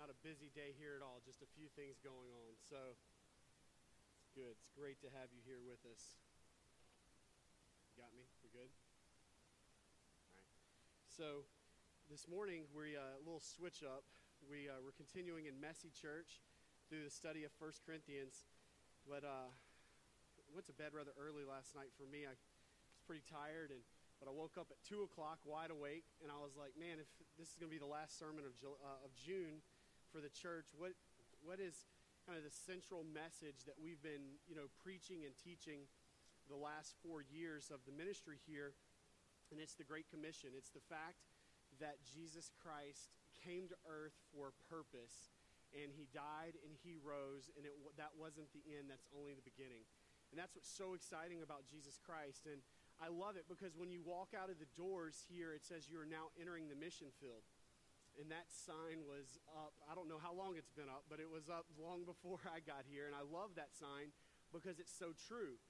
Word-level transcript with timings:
not 0.00 0.08
a 0.08 0.16
busy 0.24 0.48
day 0.56 0.72
here 0.80 0.96
at 0.96 1.04
all, 1.04 1.20
just 1.28 1.44
a 1.44 1.50
few 1.52 1.68
things 1.76 2.00
going 2.00 2.32
on. 2.32 2.56
So 2.64 2.96
it's 4.16 4.32
good. 4.32 4.56
It's 4.56 4.72
great 4.72 4.96
to 5.04 5.12
have 5.12 5.28
you 5.28 5.44
here 5.44 5.60
with 5.60 5.84
us. 5.84 6.16
You 7.92 8.00
got 8.00 8.08
me? 8.16 8.24
We're 8.40 8.64
good? 8.64 8.72
All 10.32 10.40
right. 10.40 10.56
So 11.04 11.44
this 12.08 12.24
morning, 12.24 12.64
we 12.72 12.96
uh, 12.96 13.20
a 13.20 13.22
little 13.28 13.44
switch 13.44 13.84
up. 13.84 14.08
We, 14.40 14.72
uh, 14.72 14.80
we're 14.80 14.96
continuing 14.96 15.52
in 15.52 15.60
Messy 15.60 15.92
Church 15.92 16.40
through 16.88 17.04
the 17.04 17.12
study 17.12 17.44
of 17.44 17.52
First 17.60 17.84
Corinthians. 17.84 18.48
But 19.04 19.20
uh, 19.20 19.52
went 20.48 20.64
to 20.72 20.76
bed 20.80 20.96
rather 20.96 21.12
early 21.20 21.44
last 21.44 21.76
night 21.76 21.92
for 22.00 22.08
me. 22.08 22.24
I 22.24 22.32
was 22.32 22.40
pretty 23.04 23.20
tired 23.28 23.68
and 23.68 23.84
but 24.16 24.28
I 24.28 24.36
woke 24.36 24.60
up 24.60 24.68
at 24.68 24.76
2 24.84 25.00
o'clock 25.08 25.40
wide 25.48 25.72
awake, 25.72 26.04
and 26.20 26.28
I 26.28 26.36
was 26.36 26.52
like, 26.52 26.76
man, 26.76 27.00
if 27.00 27.08
this 27.40 27.48
is 27.48 27.56
going 27.56 27.72
to 27.72 27.76
be 27.76 27.80
the 27.80 27.88
last 27.88 28.20
sermon 28.20 28.44
of, 28.44 28.52
uh, 28.60 29.00
of 29.00 29.16
June 29.16 29.64
for 30.10 30.18
the 30.18 30.30
church, 30.30 30.74
what, 30.74 30.92
what 31.40 31.62
is 31.62 31.86
kind 32.26 32.36
of 32.36 32.44
the 32.44 32.52
central 32.52 33.06
message 33.06 33.64
that 33.64 33.78
we've 33.78 34.02
been, 34.02 34.38
you 34.50 34.58
know, 34.58 34.68
preaching 34.82 35.22
and 35.22 35.32
teaching 35.38 35.86
the 36.50 36.58
last 36.58 36.98
four 37.00 37.22
years 37.22 37.70
of 37.70 37.80
the 37.86 37.94
ministry 37.94 38.38
here? 38.44 38.74
And 39.50 39.58
it's 39.58 39.74
the 39.74 39.86
Great 39.86 40.10
Commission. 40.10 40.54
It's 40.54 40.70
the 40.70 40.84
fact 40.90 41.26
that 41.78 42.02
Jesus 42.02 42.50
Christ 42.58 43.14
came 43.40 43.70
to 43.70 43.78
earth 43.88 44.14
for 44.34 44.52
a 44.52 44.56
purpose, 44.68 45.32
and 45.72 45.90
he 45.94 46.10
died 46.12 46.58
and 46.66 46.74
he 46.82 46.98
rose, 46.98 47.48
and 47.56 47.64
it, 47.64 47.72
that 47.96 48.12
wasn't 48.18 48.50
the 48.50 48.62
end, 48.74 48.90
that's 48.90 49.06
only 49.14 49.32
the 49.32 49.46
beginning. 49.46 49.86
And 50.30 50.38
that's 50.38 50.54
what's 50.54 50.70
so 50.70 50.94
exciting 50.94 51.42
about 51.42 51.66
Jesus 51.66 51.98
Christ. 51.98 52.46
And 52.46 52.62
I 53.02 53.10
love 53.10 53.34
it 53.34 53.50
because 53.50 53.74
when 53.74 53.90
you 53.90 54.02
walk 54.04 54.30
out 54.36 54.50
of 54.50 54.62
the 54.62 54.70
doors 54.78 55.26
here, 55.26 55.50
it 55.56 55.66
says 55.66 55.90
you 55.90 55.98
are 55.98 56.06
now 56.06 56.30
entering 56.38 56.70
the 56.70 56.78
mission 56.78 57.10
field. 57.18 57.42
And 58.18 58.30
that 58.34 58.50
sign 58.50 59.06
was 59.06 59.38
up. 59.54 59.76
I 59.86 59.94
don't 59.94 60.10
know 60.10 60.18
how 60.18 60.34
long 60.34 60.58
it's 60.58 60.74
been 60.74 60.90
up, 60.90 61.06
but 61.06 61.22
it 61.22 61.30
was 61.30 61.46
up 61.46 61.70
long 61.78 62.02
before 62.02 62.42
I 62.56 62.58
got 62.64 62.88
here. 62.88 63.06
And 63.06 63.14
I 63.14 63.22
love 63.22 63.54
that 63.54 63.70
sign 63.76 64.10
because 64.50 64.82
it's 64.82 64.92
so 64.92 65.14
true. 65.14 65.60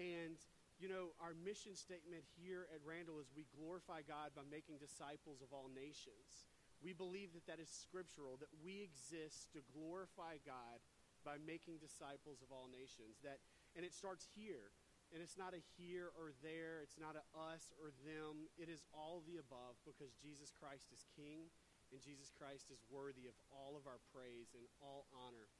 And, 0.00 0.40
you 0.80 0.88
know, 0.88 1.12
our 1.20 1.36
mission 1.36 1.76
statement 1.76 2.24
here 2.40 2.64
at 2.72 2.80
Randall 2.80 3.20
is 3.20 3.28
we 3.36 3.44
glorify 3.52 4.00
God 4.00 4.32
by 4.32 4.42
making 4.48 4.80
disciples 4.80 5.44
of 5.44 5.52
all 5.52 5.68
nations. 5.68 6.48
We 6.80 6.96
believe 6.96 7.36
that 7.36 7.46
that 7.46 7.62
is 7.62 7.70
scriptural, 7.70 8.40
that 8.42 8.50
we 8.64 8.82
exist 8.82 9.52
to 9.54 9.62
glorify 9.70 10.42
God 10.42 10.82
by 11.22 11.38
making 11.38 11.78
disciples 11.78 12.42
of 12.42 12.50
all 12.50 12.66
nations. 12.66 13.22
That, 13.22 13.38
and 13.78 13.86
it 13.86 13.94
starts 13.94 14.26
here. 14.34 14.74
And 15.12 15.20
it's 15.20 15.36
not 15.36 15.52
a 15.52 15.60
here 15.76 16.08
or 16.16 16.32
there, 16.40 16.80
it's 16.80 16.96
not 16.96 17.20
a 17.20 17.24
us 17.36 17.68
or 17.76 17.92
them. 18.00 18.48
It 18.56 18.72
is 18.72 18.80
all 18.96 19.20
the 19.28 19.36
above 19.36 19.76
because 19.84 20.16
Jesus 20.16 20.56
Christ 20.56 20.88
is 20.88 21.04
King 21.12 21.52
and 21.92 22.00
Jesus 22.00 22.32
Christ 22.32 22.72
is 22.72 22.80
worthy 22.88 23.28
of 23.28 23.36
all 23.52 23.76
of 23.76 23.84
our 23.84 24.00
praise 24.16 24.56
and 24.56 24.64
all 24.80 25.04
honor. 25.12 25.52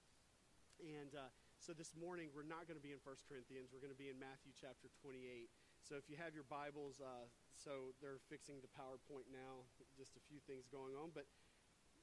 And 0.80 1.12
uh, 1.12 1.28
so 1.60 1.76
this 1.76 1.92
morning, 1.92 2.32
we're 2.32 2.48
not 2.48 2.64
going 2.64 2.80
to 2.80 2.82
be 2.82 2.96
in 2.96 2.98
1 3.04 3.28
Corinthians. 3.28 3.68
We're 3.68 3.84
going 3.84 3.92
to 3.92 4.00
be 4.00 4.08
in 4.08 4.16
Matthew 4.16 4.56
chapter 4.56 4.88
28. 5.04 5.52
So 5.84 6.00
if 6.00 6.08
you 6.08 6.16
have 6.16 6.32
your 6.32 6.48
Bibles, 6.48 7.04
uh, 7.04 7.28
so 7.52 7.92
they're 8.00 8.18
fixing 8.32 8.64
the 8.64 8.72
PowerPoint 8.72 9.28
now, 9.28 9.68
just 9.92 10.16
a 10.16 10.24
few 10.24 10.40
things 10.48 10.64
going 10.72 10.96
on. 10.96 11.12
But 11.12 11.28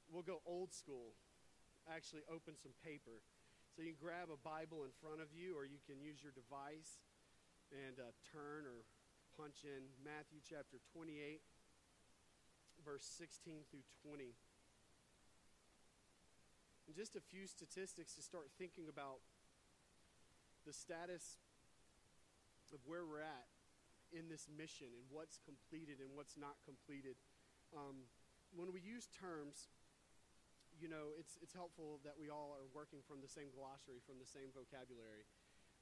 we'll 0.08 0.24
go 0.24 0.46
old 0.46 0.72
school. 0.72 1.18
Actually, 1.90 2.22
open 2.30 2.54
some 2.54 2.78
paper. 2.86 3.26
So 3.74 3.82
you 3.82 3.98
can 3.98 4.00
grab 4.00 4.30
a 4.30 4.38
Bible 4.38 4.86
in 4.86 4.94
front 5.02 5.26
of 5.26 5.34
you, 5.34 5.58
or 5.58 5.66
you 5.66 5.82
can 5.90 5.98
use 5.98 6.22
your 6.22 6.38
device 6.38 7.02
and 7.74 7.98
uh, 7.98 8.14
turn 8.30 8.70
or 8.70 8.86
punch 9.34 9.66
in 9.66 9.90
Matthew 10.06 10.40
chapter 10.46 10.78
28, 10.94 11.42
verse 12.84 13.06
16 13.18 13.68
through 13.70 13.86
20. 14.04 14.36
And 16.88 16.96
just 16.96 17.16
a 17.16 17.22
few 17.22 17.46
statistics 17.46 18.16
to 18.16 18.22
start 18.22 18.50
thinking 18.58 18.90
about 18.90 19.22
the 20.66 20.74
status 20.74 21.38
of 22.74 22.82
where 22.86 23.06
we're 23.06 23.26
at 23.26 23.48
in 24.10 24.28
this 24.28 24.50
mission 24.50 24.90
and 24.90 25.06
what's 25.14 25.38
completed 25.46 26.02
and 26.02 26.10
what's 26.18 26.34
not 26.34 26.58
completed. 26.66 27.16
Um, 27.74 28.10
when 28.50 28.74
we 28.74 28.82
use 28.82 29.06
terms, 29.14 29.70
you 30.82 30.90
know, 30.90 31.14
it's, 31.22 31.38
it's 31.46 31.54
helpful 31.54 32.02
that 32.02 32.18
we 32.18 32.34
all 32.34 32.50
are 32.58 32.66
working 32.74 33.06
from 33.06 33.22
the 33.22 33.30
same 33.30 33.54
glossary, 33.54 34.02
from 34.02 34.18
the 34.18 34.26
same 34.26 34.50
vocabulary 34.50 35.30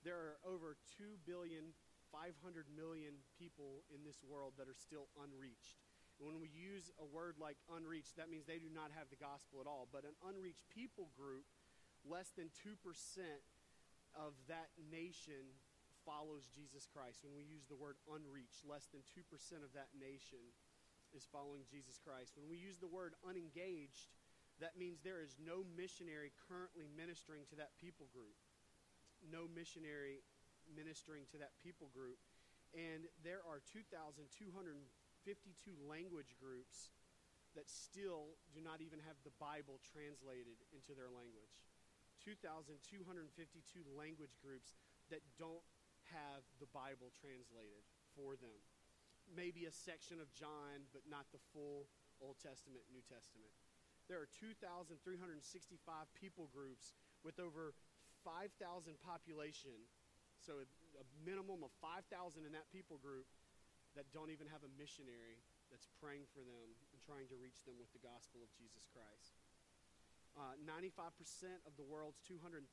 there 0.03 0.17
are 0.17 0.37
over 0.45 0.77
2 0.97 1.17
billion, 1.25 1.73
500 2.11 2.31
million 2.71 3.19
people 3.37 3.85
in 3.93 4.03
this 4.05 4.21
world 4.21 4.53
that 4.57 4.69
are 4.69 4.77
still 4.77 5.09
unreached. 5.17 5.86
When 6.17 6.41
we 6.41 6.49
use 6.49 6.89
a 6.97 7.05
word 7.05 7.37
like 7.37 7.57
unreached, 7.69 8.17
that 8.17 8.29
means 8.29 8.49
they 8.49 8.61
do 8.61 8.73
not 8.73 8.89
have 8.97 9.09
the 9.13 9.21
gospel 9.21 9.61
at 9.61 9.69
all. 9.69 9.85
But 9.89 10.03
an 10.03 10.17
unreached 10.25 10.65
people 10.73 11.13
group, 11.13 11.45
less 12.01 12.33
than 12.33 12.49
2% 12.65 12.73
of 14.17 14.33
that 14.49 14.73
nation 14.77 15.53
follows 16.01 16.49
Jesus 16.49 16.89
Christ. 16.89 17.21
When 17.21 17.37
we 17.37 17.45
use 17.45 17.69
the 17.69 17.77
word 17.77 18.01
unreached, 18.09 18.65
less 18.65 18.89
than 18.89 19.05
2% 19.13 19.21
of 19.61 19.71
that 19.77 19.93
nation 19.93 20.41
is 21.13 21.29
following 21.29 21.67
Jesus 21.69 22.01
Christ. 22.01 22.33
When 22.33 22.49
we 22.49 22.57
use 22.57 22.81
the 22.81 22.89
word 22.89 23.13
unengaged, 23.21 24.09
that 24.57 24.73
means 24.73 25.05
there 25.05 25.21
is 25.21 25.37
no 25.37 25.61
missionary 25.77 26.33
currently 26.49 26.89
ministering 26.89 27.45
to 27.53 27.55
that 27.61 27.77
people 27.77 28.09
group 28.09 28.33
no 29.25 29.49
missionary 29.49 30.21
ministering 30.69 31.25
to 31.33 31.37
that 31.41 31.57
people 31.63 31.89
group. 31.93 32.19
And 32.75 33.07
there 33.23 33.41
are 33.47 33.63
2,252 35.25 35.73
language 35.87 36.37
groups 36.37 36.93
that 37.55 37.65
still 37.65 38.37
do 38.53 38.61
not 38.61 38.85
even 38.85 39.01
have 39.01 39.17
the 39.25 39.33
Bible 39.41 39.81
translated 39.81 40.61
into 40.69 40.93
their 40.93 41.09
language. 41.09 41.65
2,252 42.21 43.33
language 43.97 44.35
groups 44.43 44.77
that 45.09 45.23
don't 45.39 45.63
have 46.13 46.43
the 46.61 46.69
Bible 46.69 47.09
translated 47.17 47.81
for 48.13 48.37
them. 48.37 48.61
Maybe 49.27 49.65
a 49.67 49.73
section 49.73 50.21
of 50.21 50.31
John, 50.31 50.87
but 50.93 51.03
not 51.09 51.27
the 51.33 51.41
full 51.51 51.89
Old 52.21 52.39
Testament, 52.39 52.85
New 52.93 53.03
Testament. 53.03 53.51
There 54.07 54.21
are 54.23 54.29
2,365 54.39 54.95
people 56.15 56.47
groups 56.55 56.95
with 57.27 57.41
over 57.43 57.75
5,000 58.23 58.55
population, 59.03 59.75
so 60.39 60.63
a 60.63 61.05
minimum 61.27 61.63
of 61.63 61.71
5,000 61.83 62.07
in 62.47 62.51
that 62.55 62.71
people 62.71 62.97
group 63.03 63.27
that 63.97 64.13
don't 64.13 64.29
even 64.29 64.45
have 64.47 64.61
a 64.61 64.71
missionary 64.77 65.41
that's 65.73 65.89
praying 65.99 66.29
for 66.31 66.45
them 66.45 66.69
and 66.93 67.01
trying 67.01 67.25
to 67.33 67.37
reach 67.37 67.65
them 67.65 67.75
with 67.81 67.89
the 67.91 67.99
gospel 67.99 68.45
of 68.45 68.49
Jesus 68.53 68.85
Christ. 68.93 69.41
Uh, 70.37 70.53
95% 70.61 71.17
of 71.65 71.73
the 71.75 71.83
world's 71.83 72.21
237 72.29 72.69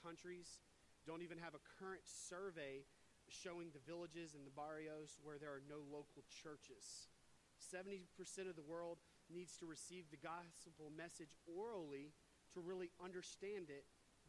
countries 0.00 0.64
don't 1.04 1.20
even 1.20 1.36
have 1.36 1.52
a 1.52 1.62
current 1.76 2.00
survey 2.08 2.80
showing 3.28 3.68
the 3.76 3.84
villages 3.84 4.32
and 4.32 4.48
the 4.48 4.56
barrios 4.56 5.20
where 5.20 5.36
there 5.36 5.52
are 5.52 5.64
no 5.68 5.84
local 5.92 6.24
churches. 6.32 7.12
70% 7.60 8.08
of 8.48 8.56
the 8.56 8.64
world 8.64 8.98
needs 9.28 9.60
to 9.60 9.68
receive 9.68 10.08
the 10.08 10.20
gospel 10.20 10.88
message 10.92 11.36
orally 11.44 12.16
to 12.56 12.64
really 12.64 12.88
understand 13.00 13.68
it 13.68 13.84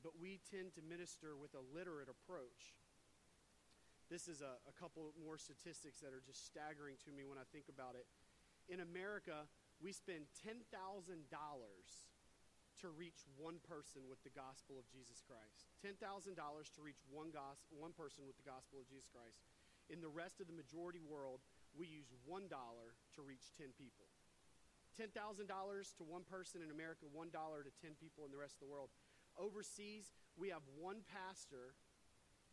but 0.06 0.22
we 0.22 0.38
tend 0.46 0.69
to 0.78 0.85
minister 0.85 1.34
with 1.34 1.57
a 1.57 1.66
literate 1.73 2.13
approach. 2.13 2.78
This 4.10 4.30
is 4.30 4.42
a, 4.46 4.62
a 4.70 4.74
couple 4.78 5.14
more 5.18 5.38
statistics 5.38 6.00
that 6.06 6.14
are 6.14 6.22
just 6.22 6.46
staggering 6.46 6.96
to 7.06 7.12
me 7.12 7.26
when 7.26 7.42
I 7.42 7.48
think 7.50 7.66
about 7.70 7.98
it. 7.98 8.06
In 8.70 8.82
America, 8.82 9.50
we 9.82 9.94
spend 9.94 10.30
$10,000 10.46 10.70
to 12.82 12.88
reach 12.92 13.24
one 13.40 13.58
person 13.64 14.06
with 14.06 14.22
the 14.22 14.34
gospel 14.34 14.78
of 14.78 14.86
Jesus 14.92 15.24
Christ. 15.24 15.72
$10,000 15.82 15.98
to 16.36 16.80
reach 16.84 17.02
one, 17.08 17.32
one 17.72 17.94
person 17.96 18.28
with 18.28 18.38
the 18.38 18.46
gospel 18.46 18.84
of 18.84 18.86
Jesus 18.90 19.08
Christ. 19.10 19.42
In 19.90 20.02
the 20.02 20.12
rest 20.12 20.42
of 20.42 20.50
the 20.50 20.58
majority 20.58 21.02
world, 21.02 21.46
we 21.78 21.86
use 21.86 22.10
$1 22.26 22.50
to 22.50 23.20
reach 23.22 23.53
10 23.58 23.74
people. 23.78 24.09
$10,000 24.96 25.12
to 25.12 26.03
one 26.03 26.24
person 26.24 26.64
in 26.64 26.72
America, 26.72 27.06
$1 27.09 27.32
to 27.32 27.72
10 27.84 28.00
people 28.00 28.24
in 28.24 28.32
the 28.32 28.40
rest 28.40 28.56
of 28.59 28.64
the 28.64 28.72
world. 28.72 28.90
Overseas, 29.35 30.12
we 30.40 30.50
have 30.50 30.64
one 30.79 31.03
pastor 31.12 31.76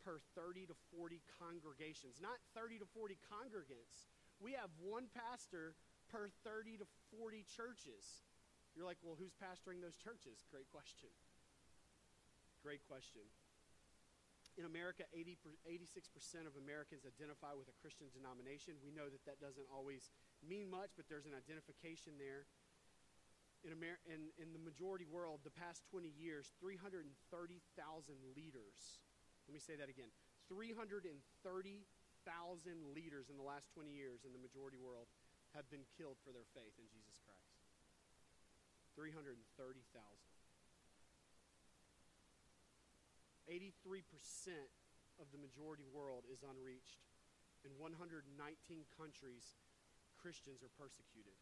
per 0.04 0.18
30 0.34 0.66
to 0.68 0.76
40 0.90 1.22
congregations, 1.38 2.18
not 2.18 2.38
30 2.54 2.82
to 2.82 2.86
40 2.90 3.16
congregants. 3.30 4.10
We 4.42 4.58
have 4.58 4.70
one 4.82 5.06
pastor 5.14 5.78
per 6.10 6.28
30 6.42 6.82
to 6.82 6.86
40 7.14 7.46
churches. 7.46 8.26
You're 8.74 8.86
like, 8.86 8.98
well, 9.00 9.14
who's 9.14 9.34
pastoring 9.38 9.78
those 9.78 9.96
churches? 9.96 10.42
Great 10.50 10.66
question. 10.68 11.10
Great 12.60 12.82
question. 12.86 13.22
In 14.60 14.68
America, 14.68 15.08
80, 15.16 15.40
86% 15.64 16.44
of 16.44 16.52
Americans 16.60 17.08
identify 17.08 17.56
with 17.56 17.72
a 17.72 17.76
Christian 17.80 18.12
denomination. 18.12 18.76
We 18.84 18.92
know 18.92 19.08
that 19.08 19.24
that 19.24 19.40
doesn't 19.40 19.64
always 19.72 20.12
mean 20.44 20.68
much, 20.68 20.92
but 20.92 21.08
there's 21.08 21.24
an 21.24 21.32
identification 21.32 22.20
there 22.20 22.44
in, 23.64 23.72
Amer- 23.72 24.02
in, 24.04 24.34
in 24.36 24.52
the 24.52 24.60
majority 24.60 25.06
world, 25.06 25.40
the 25.46 25.54
past 25.54 25.86
20 25.90 26.10
years, 26.18 26.50
330,000 26.60 27.08
leaders. 28.34 29.00
Let 29.52 29.60
me 29.60 29.68
say 29.68 29.76
that 29.76 29.92
again 29.92 30.08
330,000 30.48 31.12
leaders 32.96 33.28
in 33.28 33.36
the 33.36 33.44
last 33.44 33.68
20 33.76 33.92
years 33.92 34.24
in 34.24 34.32
the 34.32 34.40
majority 34.40 34.80
world 34.80 35.12
have 35.52 35.68
been 35.68 35.84
killed 35.92 36.16
for 36.24 36.32
their 36.32 36.48
faith 36.56 36.72
in 36.80 36.88
Jesus 36.88 37.20
Christ. 37.20 37.60
330,000. 38.96 39.36
83% 43.44 43.92
of 45.20 45.28
the 45.28 45.36
majority 45.36 45.84
world 45.84 46.24
is 46.32 46.40
unreached. 46.40 47.04
In 47.68 47.76
119 47.76 48.24
countries, 48.96 49.60
Christians 50.16 50.64
are 50.64 50.72
persecuted. 50.80 51.36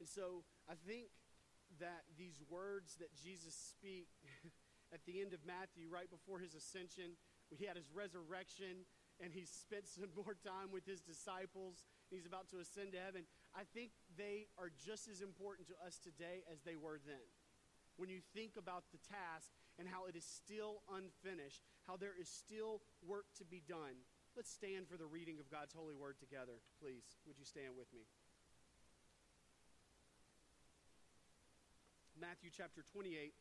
And 0.00 0.08
so 0.08 0.48
I 0.64 0.80
think 0.80 1.12
that 1.76 2.08
these 2.16 2.40
words 2.48 2.96
that 3.04 3.12
Jesus 3.12 3.52
speak 3.52 4.08
at 4.92 5.04
the 5.04 5.20
end 5.20 5.32
of 5.32 5.44
Matthew, 5.44 5.88
right 5.88 6.08
before 6.08 6.40
his 6.40 6.54
ascension, 6.54 7.16
he 7.52 7.64
had 7.64 7.76
his 7.76 7.88
resurrection, 7.92 8.88
and 9.20 9.32
he 9.32 9.44
spent 9.44 9.88
some 9.92 10.08
more 10.16 10.36
time 10.40 10.72
with 10.72 10.86
his 10.86 11.00
disciples. 11.00 11.84
He's 12.10 12.26
about 12.26 12.48
to 12.50 12.60
ascend 12.60 12.92
to 12.92 13.00
heaven. 13.00 13.28
I 13.52 13.68
think 13.68 13.92
they 14.16 14.48
are 14.56 14.72
just 14.72 15.08
as 15.08 15.20
important 15.20 15.68
to 15.68 15.76
us 15.84 16.00
today 16.00 16.44
as 16.48 16.64
they 16.64 16.76
were 16.76 17.00
then. 17.04 17.28
When 17.98 18.08
you 18.08 18.22
think 18.32 18.54
about 18.54 18.84
the 18.94 19.02
task 19.02 19.50
and 19.76 19.90
how 19.90 20.06
it 20.06 20.14
is 20.14 20.24
still 20.24 20.86
unfinished, 20.86 21.66
how 21.86 21.98
there 21.98 22.14
is 22.14 22.30
still 22.30 22.80
work 23.02 23.26
to 23.42 23.44
be 23.44 23.60
done, 23.66 24.06
let's 24.38 24.54
stand 24.54 24.86
for 24.86 24.96
the 24.96 25.06
reading 25.06 25.42
of 25.42 25.50
God's 25.50 25.74
holy 25.74 25.98
word 25.98 26.14
together. 26.22 26.62
Please, 26.78 27.18
would 27.26 27.36
you 27.38 27.44
stand 27.44 27.74
with 27.74 27.90
me? 27.92 28.06
Matthew 32.14 32.50
chapter 32.50 32.82
28, 32.82 33.34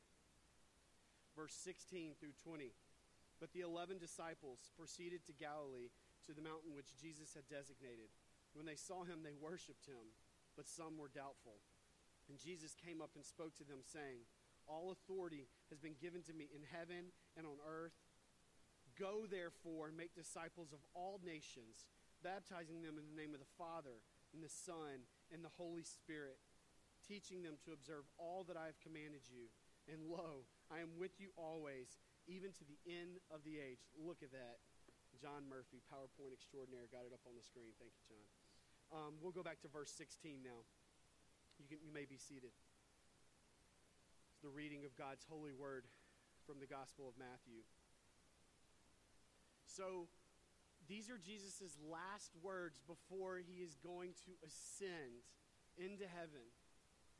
verse 1.37 1.53
16 1.53 2.17
through 2.17 2.33
20. 2.41 2.73
But 3.37 3.53
the 3.53 3.61
eleven 3.61 4.01
disciples 4.01 4.73
proceeded 4.73 5.21
to 5.29 5.37
Galilee, 5.37 5.93
to 6.25 6.33
the 6.33 6.41
mountain 6.41 6.73
which 6.73 6.97
Jesus 6.97 7.37
had 7.37 7.45
designated. 7.45 8.09
When 8.57 8.65
they 8.65 8.75
saw 8.75 9.05
him, 9.05 9.21
they 9.21 9.37
worshipped 9.37 9.85
him, 9.85 10.17
but 10.57 10.65
some 10.65 10.97
were 10.97 11.13
doubtful. 11.13 11.61
And 12.25 12.41
Jesus 12.41 12.73
came 12.73 12.97
up 12.97 13.13
and 13.13 13.21
spoke 13.21 13.53
to 13.61 13.67
them, 13.67 13.85
saying, 13.85 14.25
All 14.65 14.89
authority 14.89 15.45
has 15.69 15.77
been 15.77 15.93
given 16.01 16.25
to 16.25 16.33
me 16.33 16.49
in 16.49 16.65
heaven 16.65 17.13
and 17.37 17.45
on 17.45 17.61
earth. 17.61 17.95
Go, 18.97 19.29
therefore, 19.29 19.87
and 19.87 19.95
make 19.95 20.17
disciples 20.17 20.73
of 20.73 20.81
all 20.97 21.21
nations, 21.21 21.85
baptizing 22.25 22.81
them 22.81 22.97
in 22.97 23.05
the 23.05 23.19
name 23.21 23.37
of 23.37 23.39
the 23.39 23.55
Father, 23.61 24.01
and 24.33 24.41
the 24.41 24.49
Son, 24.49 25.05
and 25.29 25.45
the 25.45 25.53
Holy 25.55 25.85
Spirit, 25.85 26.41
teaching 27.05 27.45
them 27.45 27.61
to 27.63 27.71
observe 27.71 28.09
all 28.17 28.43
that 28.49 28.57
I 28.57 28.65
have 28.65 28.81
commanded 28.81 29.29
you. 29.29 29.53
And 29.87 30.03
lo, 30.03 30.43
I 30.67 30.83
am 30.83 30.99
with 30.99 31.15
you 31.17 31.31
always, 31.39 31.95
even 32.27 32.51
to 32.59 32.63
the 32.67 32.79
end 32.83 33.23
of 33.31 33.47
the 33.47 33.55
age. 33.55 33.87
Look 33.95 34.19
at 34.19 34.35
that. 34.35 34.59
John 35.15 35.47
Murphy, 35.47 35.81
PowerPoint 35.87 36.35
extraordinaire, 36.35 36.91
got 36.91 37.07
it 37.07 37.15
up 37.15 37.23
on 37.25 37.33
the 37.33 37.41
screen. 37.41 37.73
Thank 37.79 37.95
you, 37.95 38.05
John. 38.05 38.27
Um, 38.91 39.13
we'll 39.23 39.35
go 39.35 39.43
back 39.43 39.63
to 39.63 39.71
verse 39.71 39.91
16 39.95 40.43
now. 40.43 40.67
You, 41.57 41.65
can, 41.65 41.79
you 41.81 41.91
may 41.91 42.05
be 42.05 42.19
seated. 42.19 42.53
It's 44.31 44.43
the 44.43 44.53
reading 44.53 44.85
of 44.85 44.93
God's 44.93 45.25
holy 45.25 45.55
word 45.55 45.87
from 46.45 46.59
the 46.59 46.69
Gospel 46.69 47.09
of 47.09 47.17
Matthew. 47.17 47.65
So, 49.65 50.07
these 50.87 51.09
are 51.09 51.17
Jesus' 51.19 51.75
last 51.83 52.31
words 52.39 52.79
before 52.85 53.41
he 53.43 53.59
is 53.59 53.75
going 53.83 54.15
to 54.23 54.31
ascend 54.45 55.27
into 55.75 56.07
heaven. 56.07 56.47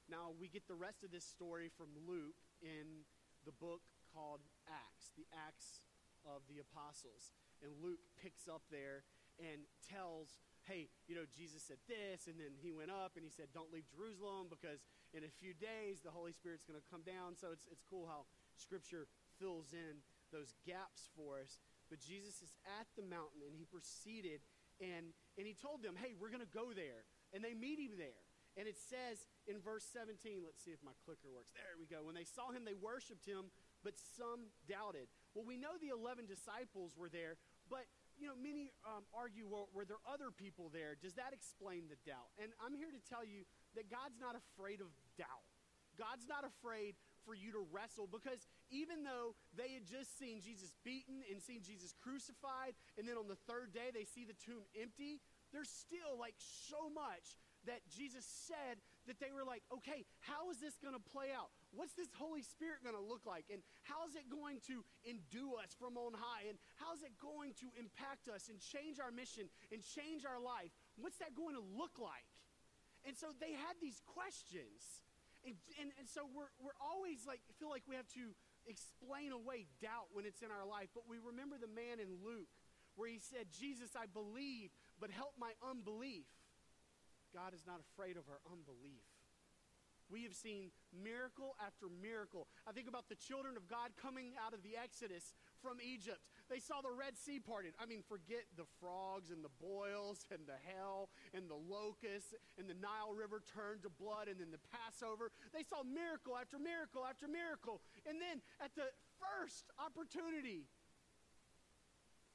Now, 0.08 0.32
we 0.40 0.48
get 0.48 0.68
the 0.68 0.78
rest 0.78 1.04
of 1.04 1.12
this 1.12 1.26
story 1.26 1.70
from 1.76 1.92
Luke 2.08 2.40
in 2.62 3.06
the 3.46 3.56
book 3.56 3.82
called 4.14 4.42
Acts, 4.68 5.14
the 5.16 5.28
Acts 5.34 5.82
of 6.26 6.44
the 6.52 6.60
Apostles. 6.60 7.32
And 7.64 7.72
Luke 7.82 8.04
picks 8.20 8.46
up 8.48 8.66
there 8.70 9.08
and 9.40 9.66
tells, 9.86 10.42
hey, 10.66 10.90
you 11.08 11.16
know, 11.16 11.26
Jesus 11.30 11.64
said 11.64 11.80
this, 11.88 12.28
and 12.28 12.36
then 12.36 12.58
he 12.60 12.74
went 12.74 12.92
up 12.92 13.16
and 13.16 13.24
he 13.24 13.32
said, 13.32 13.54
don't 13.54 13.72
leave 13.72 13.88
Jerusalem 13.88 14.52
because 14.52 14.84
in 15.16 15.24
a 15.24 15.32
few 15.40 15.56
days 15.56 16.04
the 16.04 16.12
Holy 16.12 16.34
Spirit's 16.34 16.68
going 16.68 16.78
to 16.78 16.90
come 16.92 17.06
down. 17.06 17.38
So 17.38 17.54
it's, 17.54 17.66
it's 17.72 17.86
cool 17.86 18.10
how 18.10 18.28
Scripture 18.58 19.08
fills 19.40 19.72
in 19.72 20.04
those 20.34 20.52
gaps 20.68 21.08
for 21.16 21.40
us. 21.40 21.64
But 21.88 22.04
Jesus 22.04 22.44
is 22.44 22.52
at 22.68 22.90
the 23.00 23.06
mountain 23.08 23.46
and 23.48 23.56
he 23.56 23.64
proceeded 23.64 24.44
and, 24.84 25.16
and 25.40 25.48
he 25.48 25.56
told 25.56 25.82
them, 25.82 25.96
hey, 25.96 26.14
we're 26.14 26.34
going 26.34 26.44
to 26.44 26.54
go 26.54 26.76
there. 26.76 27.08
And 27.34 27.42
they 27.42 27.56
meet 27.56 27.80
him 27.80 27.98
there. 27.98 28.27
And 28.58 28.66
it 28.66 28.82
says 28.82 29.30
in 29.46 29.62
verse 29.62 29.86
17, 29.94 30.42
let's 30.42 30.66
see 30.66 30.74
if 30.74 30.82
my 30.82 30.98
clicker 31.06 31.30
works. 31.30 31.54
There 31.54 31.78
we 31.78 31.86
go. 31.86 32.02
When 32.10 32.18
they 32.18 32.26
saw 32.26 32.50
him, 32.50 32.66
they 32.66 32.74
worshiped 32.74 33.24
him, 33.24 33.54
but 33.86 33.94
some 34.18 34.50
doubted. 34.66 35.06
Well, 35.38 35.46
we 35.46 35.62
know 35.62 35.78
the 35.78 35.94
11 35.94 36.26
disciples 36.26 36.98
were 36.98 37.14
there, 37.14 37.38
but 37.70 37.86
you 38.18 38.26
know, 38.26 38.34
many 38.34 38.74
um, 38.82 39.06
argue, 39.14 39.46
well, 39.46 39.70
were 39.78 39.86
there 39.86 40.02
other 40.10 40.34
people 40.34 40.74
there? 40.74 40.98
Does 40.98 41.14
that 41.22 41.38
explain 41.38 41.86
the 41.86 42.02
doubt? 42.02 42.34
And 42.42 42.50
I'm 42.58 42.74
here 42.74 42.90
to 42.90 43.02
tell 43.06 43.22
you 43.22 43.46
that 43.78 43.94
God's 43.94 44.18
not 44.18 44.34
afraid 44.34 44.82
of 44.82 44.90
doubt. 45.22 45.46
God's 45.94 46.26
not 46.26 46.42
afraid 46.42 46.98
for 47.26 47.38
you 47.38 47.54
to 47.54 47.62
wrestle 47.70 48.10
because 48.10 48.48
even 48.74 49.04
though 49.04 49.38
they 49.54 49.74
had 49.74 49.86
just 49.86 50.18
seen 50.18 50.42
Jesus 50.42 50.74
beaten 50.86 51.22
and 51.30 51.42
seen 51.42 51.62
Jesus 51.62 51.94
crucified, 51.94 52.74
and 52.98 53.06
then 53.06 53.18
on 53.18 53.28
the 53.30 53.38
third 53.50 53.70
day 53.74 53.94
they 53.94 54.06
see 54.06 54.26
the 54.26 54.38
tomb 54.38 54.66
empty, 54.74 55.22
there's 55.52 55.70
still 55.70 56.18
like 56.18 56.38
so 56.38 56.90
much 56.90 57.38
that 57.68 57.84
Jesus 57.92 58.24
said 58.26 58.80
that 59.06 59.20
they 59.20 59.32
were 59.32 59.44
like, 59.44 59.64
okay, 59.72 60.04
how 60.24 60.52
is 60.52 60.60
this 60.60 60.76
going 60.80 60.96
to 60.96 61.04
play 61.04 61.32
out? 61.32 61.52
What's 61.72 61.96
this 61.96 62.12
Holy 62.16 62.44
Spirit 62.44 62.84
going 62.84 62.96
to 62.96 63.04
look 63.04 63.24
like? 63.24 63.48
And 63.52 63.64
how 63.84 64.04
is 64.08 64.16
it 64.16 64.28
going 64.28 64.60
to 64.72 64.84
endue 65.08 65.56
us 65.60 65.76
from 65.76 65.96
on 65.96 66.16
high? 66.16 66.48
And 66.48 66.60
how 66.80 66.92
is 66.92 67.04
it 67.04 67.16
going 67.20 67.56
to 67.64 67.68
impact 67.80 68.28
us 68.28 68.52
and 68.52 68.60
change 68.60 69.00
our 69.00 69.12
mission 69.12 69.48
and 69.72 69.80
change 69.80 70.28
our 70.28 70.40
life? 70.40 70.72
What's 71.00 71.20
that 71.24 71.36
going 71.36 71.56
to 71.56 71.64
look 71.64 71.96
like? 72.00 72.28
And 73.08 73.16
so 73.16 73.32
they 73.40 73.56
had 73.56 73.80
these 73.80 74.04
questions. 74.04 75.06
And, 75.46 75.56
and, 75.80 75.96
and 75.96 76.08
so 76.08 76.28
we're, 76.28 76.52
we're 76.60 76.76
always 76.84 77.24
like, 77.24 77.40
feel 77.56 77.72
like 77.72 77.88
we 77.88 77.96
have 77.96 78.10
to 78.20 78.36
explain 78.68 79.32
away 79.32 79.68
doubt 79.80 80.12
when 80.12 80.28
it's 80.28 80.44
in 80.44 80.52
our 80.52 80.68
life. 80.68 80.92
But 80.92 81.08
we 81.08 81.20
remember 81.24 81.56
the 81.56 81.72
man 81.72 82.04
in 82.04 82.20
Luke 82.20 82.52
where 83.00 83.08
he 83.08 83.22
said, 83.22 83.48
Jesus, 83.54 83.96
I 83.96 84.10
believe, 84.10 84.74
but 85.00 85.14
help 85.14 85.38
my 85.40 85.54
unbelief. 85.64 86.26
God 87.38 87.54
is 87.54 87.62
not 87.70 87.78
afraid 87.78 88.18
of 88.18 88.26
our 88.26 88.42
unbelief. 88.50 89.06
We 90.10 90.26
have 90.26 90.34
seen 90.34 90.74
miracle 90.90 91.54
after 91.62 91.86
miracle. 91.86 92.48
I 92.66 92.72
think 92.72 92.90
about 92.90 93.12
the 93.12 93.20
children 93.20 93.54
of 93.54 93.70
God 93.70 93.94
coming 93.94 94.34
out 94.40 94.58
of 94.58 94.64
the 94.64 94.74
Exodus 94.74 95.36
from 95.62 95.78
Egypt. 95.84 96.24
They 96.50 96.58
saw 96.58 96.82
the 96.82 96.90
Red 96.90 97.14
Sea 97.20 97.38
parted. 97.38 97.76
I 97.78 97.86
mean, 97.86 98.02
forget 98.08 98.48
the 98.56 98.66
frogs 98.80 99.30
and 99.30 99.44
the 99.44 99.54
boils 99.60 100.26
and 100.32 100.48
the 100.48 100.58
hell 100.74 101.12
and 101.36 101.46
the 101.46 101.60
locusts 101.60 102.34
and 102.58 102.66
the 102.66 102.80
Nile 102.80 103.14
River 103.14 103.44
turned 103.44 103.84
to 103.84 103.92
blood 103.92 104.32
and 104.32 104.40
then 104.40 104.50
the 104.50 104.64
Passover. 104.74 105.30
They 105.54 105.68
saw 105.68 105.84
miracle 105.84 106.40
after 106.40 106.58
miracle 106.58 107.04
after 107.06 107.28
miracle. 107.28 107.84
And 108.08 108.18
then 108.18 108.42
at 108.64 108.74
the 108.80 108.90
first 109.20 109.68
opportunity, 109.76 110.72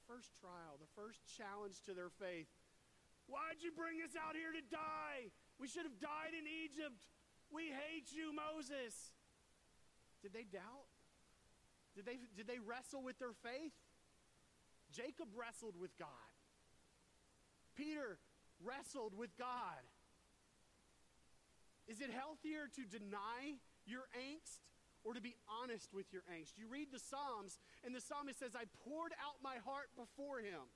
first 0.04 0.36
trial, 0.36 0.76
the 0.76 0.92
first 0.92 1.24
challenge 1.24 1.80
to 1.88 1.96
their 1.96 2.12
faith, 2.12 2.52
Why'd 3.26 3.62
you 3.62 3.72
bring 3.72 4.02
us 4.02 4.14
out 4.18 4.36
here 4.36 4.52
to 4.52 4.64
die? 4.70 5.30
We 5.58 5.68
should 5.68 5.84
have 5.84 5.98
died 6.00 6.34
in 6.34 6.44
Egypt. 6.46 6.96
We 7.50 7.68
hate 7.68 8.10
you, 8.10 8.32
Moses. 8.32 8.94
Did 10.22 10.32
they 10.32 10.44
doubt? 10.44 10.90
Did 11.94 12.06
they, 12.06 12.18
did 12.36 12.46
they 12.46 12.58
wrestle 12.58 13.02
with 13.02 13.18
their 13.18 13.36
faith? 13.42 13.76
Jacob 14.92 15.28
wrestled 15.36 15.76
with 15.78 15.96
God. 15.98 16.32
Peter 17.76 18.18
wrestled 18.60 19.16
with 19.16 19.36
God. 19.36 19.82
Is 21.88 22.00
it 22.00 22.10
healthier 22.10 22.68
to 22.76 22.82
deny 22.84 23.58
your 23.84 24.06
angst 24.14 24.62
or 25.04 25.14
to 25.14 25.20
be 25.20 25.34
honest 25.48 25.92
with 25.92 26.12
your 26.12 26.22
angst? 26.30 26.56
You 26.56 26.68
read 26.68 26.88
the 26.92 27.00
Psalms, 27.00 27.58
and 27.84 27.94
the 27.94 28.00
psalmist 28.00 28.38
says, 28.38 28.54
I 28.54 28.64
poured 28.86 29.12
out 29.18 29.42
my 29.42 29.56
heart 29.64 29.90
before 29.96 30.38
him. 30.38 30.70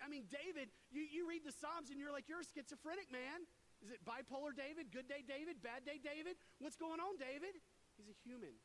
I 0.00 0.08
mean, 0.08 0.24
David, 0.32 0.72
you, 0.88 1.04
you 1.04 1.28
read 1.28 1.44
the 1.44 1.52
Psalms 1.52 1.92
and 1.92 2.00
you're 2.00 2.12
like, 2.12 2.26
you're 2.26 2.40
a 2.40 2.50
schizophrenic 2.56 3.12
man. 3.12 3.44
Is 3.84 3.92
it 3.92 4.00
bipolar 4.04 4.52
David, 4.52 4.92
good 4.92 5.08
day 5.08 5.24
David, 5.24 5.60
bad 5.64 5.84
day 5.84 5.96
David? 6.00 6.36
What's 6.60 6.76
going 6.76 7.00
on, 7.00 7.16
David? 7.16 7.56
He's 7.96 8.08
a 8.08 8.16
human 8.24 8.56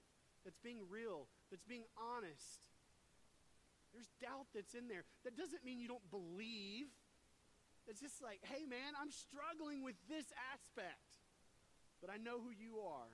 that's 0.44 0.60
being 0.60 0.84
real, 0.92 1.28
that's 1.52 1.64
being 1.64 1.88
honest. 1.96 2.68
There's 3.96 4.12
doubt 4.20 4.52
that's 4.52 4.76
in 4.76 4.92
there. 4.92 5.08
That 5.24 5.40
doesn't 5.40 5.64
mean 5.64 5.80
you 5.80 5.88
don't 5.88 6.04
believe. 6.12 6.92
It's 7.88 8.04
just 8.04 8.20
like, 8.20 8.44
hey, 8.44 8.68
man, 8.68 8.92
I'm 9.00 9.12
struggling 9.12 9.84
with 9.84 9.96
this 10.12 10.28
aspect, 10.52 11.00
but 12.04 12.12
I 12.12 12.20
know 12.20 12.44
who 12.44 12.52
you 12.52 12.84
are, 12.84 13.14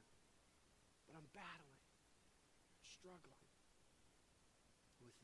but 1.05 1.13
I'm 1.13 1.29
battling, 1.37 1.85
struggling. 2.81 3.41
the 4.99 5.21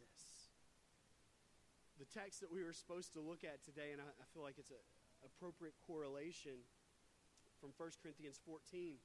text 2.13 2.41
that 2.41 2.51
we 2.51 2.63
were 2.63 2.73
supposed 2.73 3.13
to 3.13 3.21
look 3.21 3.43
at 3.43 3.63
today, 3.63 3.91
and 3.91 4.01
I, 4.01 4.07
I 4.07 4.25
feel 4.33 4.43
like 4.43 4.57
it's 4.57 4.71
an 4.71 4.81
appropriate 5.25 5.75
correlation 5.85 6.63
from 7.59 7.73
1 7.75 8.01
Corinthians 8.01 8.39
14. 8.45 8.97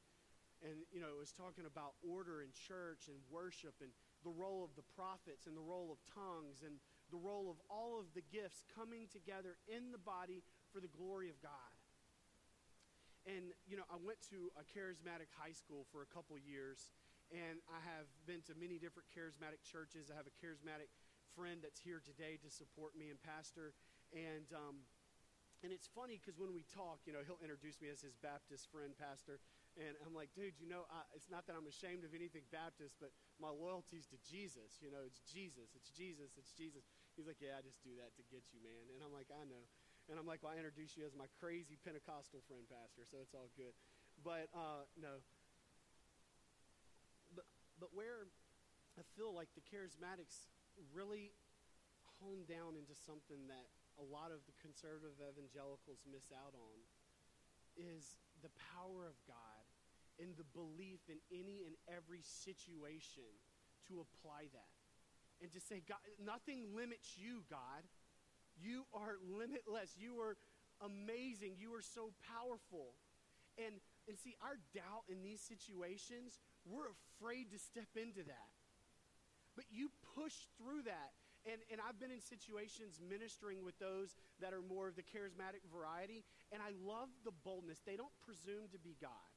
And, 0.62 0.87
you 0.94 1.02
know, 1.02 1.11
it 1.11 1.18
was 1.18 1.35
talking 1.35 1.66
about 1.66 1.99
order 2.06 2.38
in 2.38 2.54
church 2.54 3.11
and 3.11 3.18
worship 3.26 3.75
and 3.82 3.90
the 4.23 4.30
role 4.30 4.62
of 4.62 4.71
the 4.78 4.87
prophets 4.94 5.50
and 5.50 5.59
the 5.59 5.64
role 5.64 5.90
of 5.90 5.99
tongues 6.06 6.62
and 6.62 6.78
the 7.11 7.18
role 7.18 7.50
of 7.50 7.59
all 7.66 7.99
of 7.99 8.06
the 8.14 8.23
gifts 8.30 8.62
coming 8.71 9.11
together 9.11 9.59
in 9.66 9.90
the 9.90 9.99
body 9.99 10.47
for 10.71 10.78
the 10.78 10.92
glory 10.94 11.28
of 11.28 11.42
God. 11.42 11.75
and 13.26 13.54
you 13.66 13.76
know, 13.78 13.87
I 13.90 13.99
went 14.02 14.18
to 14.30 14.50
a 14.59 14.64
charismatic 14.66 15.30
high 15.35 15.54
school 15.54 15.87
for 15.90 16.02
a 16.02 16.11
couple 16.11 16.35
years, 16.38 16.90
and 17.30 17.62
I 17.71 17.78
have 17.87 18.06
been 18.26 18.42
to 18.50 18.54
many 18.59 18.78
different 18.82 19.06
charismatic 19.11 19.62
churches. 19.62 20.11
I 20.11 20.16
have 20.18 20.26
a 20.26 20.35
charismatic 20.42 20.90
friend 21.37 21.61
that's 21.62 21.81
here 21.81 22.01
today 22.01 22.37
to 22.43 22.49
support 22.51 22.97
me 22.97 23.09
and 23.09 23.21
pastor, 23.21 23.73
and 24.12 24.47
um, 24.53 24.85
and 25.62 25.71
it's 25.71 25.87
funny 25.87 26.19
because 26.19 26.35
when 26.35 26.51
we 26.51 26.67
talk, 26.67 27.07
you 27.07 27.15
know, 27.15 27.23
he'll 27.23 27.39
introduce 27.39 27.79
me 27.79 27.87
as 27.87 28.03
his 28.03 28.19
Baptist 28.19 28.67
friend, 28.75 28.91
pastor, 28.99 29.39
and 29.79 29.95
I'm 30.03 30.12
like, 30.12 30.35
dude, 30.35 30.59
you 30.59 30.67
know, 30.67 30.85
I, 30.91 31.07
it's 31.15 31.31
not 31.31 31.47
that 31.47 31.55
I'm 31.55 31.71
ashamed 31.71 32.03
of 32.03 32.12
anything 32.12 32.45
Baptist, 32.51 32.99
but 32.99 33.15
my 33.39 33.49
loyalty's 33.49 34.11
to 34.11 34.19
Jesus. 34.21 34.83
You 34.83 34.91
know, 34.91 35.07
it's 35.07 35.23
Jesus, 35.23 35.73
it's 35.79 35.89
Jesus, 35.95 36.35
it's 36.35 36.51
Jesus. 36.53 36.83
He's 37.15 37.31
like, 37.31 37.39
yeah, 37.39 37.57
I 37.57 37.62
just 37.62 37.79
do 37.81 37.95
that 38.03 38.12
to 38.19 38.23
get 38.29 38.43
you, 38.51 38.61
man. 38.61 38.91
And 38.91 39.01
I'm 39.01 39.15
like, 39.15 39.31
I 39.31 39.47
know. 39.47 39.65
And 40.11 40.19
I'm 40.19 40.27
like, 40.27 40.43
well, 40.43 40.53
I 40.53 40.59
introduce 40.59 40.99
you 40.99 41.07
as 41.07 41.15
my 41.15 41.31
crazy 41.39 41.79
Pentecostal 41.79 42.43
friend, 42.51 42.67
pastor, 42.67 43.07
so 43.07 43.23
it's 43.23 43.33
all 43.33 43.55
good. 43.55 43.73
But 44.21 44.51
uh, 44.51 44.85
no. 44.99 45.23
But 47.33 47.47
but 47.79 47.95
where 47.95 48.29
I 48.99 49.07
feel 49.17 49.33
like 49.33 49.49
the 49.57 49.65
charismatics 49.65 50.51
really 50.93 51.33
hone 52.21 52.47
down 52.47 52.79
into 52.79 52.95
something 52.95 53.50
that 53.50 53.67
a 54.00 54.07
lot 54.07 54.33
of 54.33 54.41
the 54.49 54.55
conservative 54.62 55.19
evangelicals 55.21 56.00
miss 56.09 56.33
out 56.33 56.55
on 56.57 56.79
is 57.76 58.21
the 58.41 58.52
power 58.75 59.05
of 59.05 59.17
God 59.29 59.64
and 60.21 60.37
the 60.37 60.49
belief 60.52 61.00
in 61.09 61.19
any 61.33 61.64
and 61.64 61.75
every 61.88 62.21
situation 62.23 63.26
to 63.88 64.05
apply 64.05 64.49
that. 64.52 64.73
And 65.41 65.50
to 65.52 65.61
say, 65.61 65.83
God, 65.83 65.99
nothing 66.23 66.71
limits 66.76 67.19
you, 67.19 67.43
God. 67.50 67.83
You 68.55 68.85
are 68.95 69.19
limitless. 69.26 69.97
You 69.99 70.21
are 70.23 70.37
amazing. 70.85 71.59
You 71.59 71.75
are 71.75 71.83
so 71.83 72.12
powerful. 72.23 72.95
And, 73.59 73.83
and 74.07 74.14
see, 74.14 74.37
our 74.38 74.61
doubt 74.71 75.09
in 75.11 75.25
these 75.25 75.43
situations, 75.43 76.38
we're 76.62 76.93
afraid 76.95 77.50
to 77.50 77.59
step 77.59 77.91
into 77.97 78.23
that. 78.23 78.50
But 79.57 79.67
you 79.69 79.91
push 80.14 80.35
through 80.59 80.85
that. 80.85 81.12
And, 81.42 81.59
and 81.75 81.83
I've 81.83 81.99
been 81.99 82.14
in 82.14 82.23
situations 82.23 83.02
ministering 83.02 83.66
with 83.66 83.75
those 83.83 84.14
that 84.38 84.54
are 84.54 84.62
more 84.62 84.87
of 84.87 84.95
the 84.95 85.02
charismatic 85.02 85.66
variety, 85.66 86.23
and 86.54 86.62
I 86.62 86.71
love 86.78 87.11
the 87.26 87.35
boldness. 87.42 87.83
They 87.83 87.99
don't 87.99 88.14
presume 88.23 88.71
to 88.71 88.78
be 88.78 88.95
God, 89.02 89.31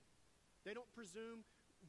they 0.65 0.73
don't 0.73 0.89
presume 0.93 1.41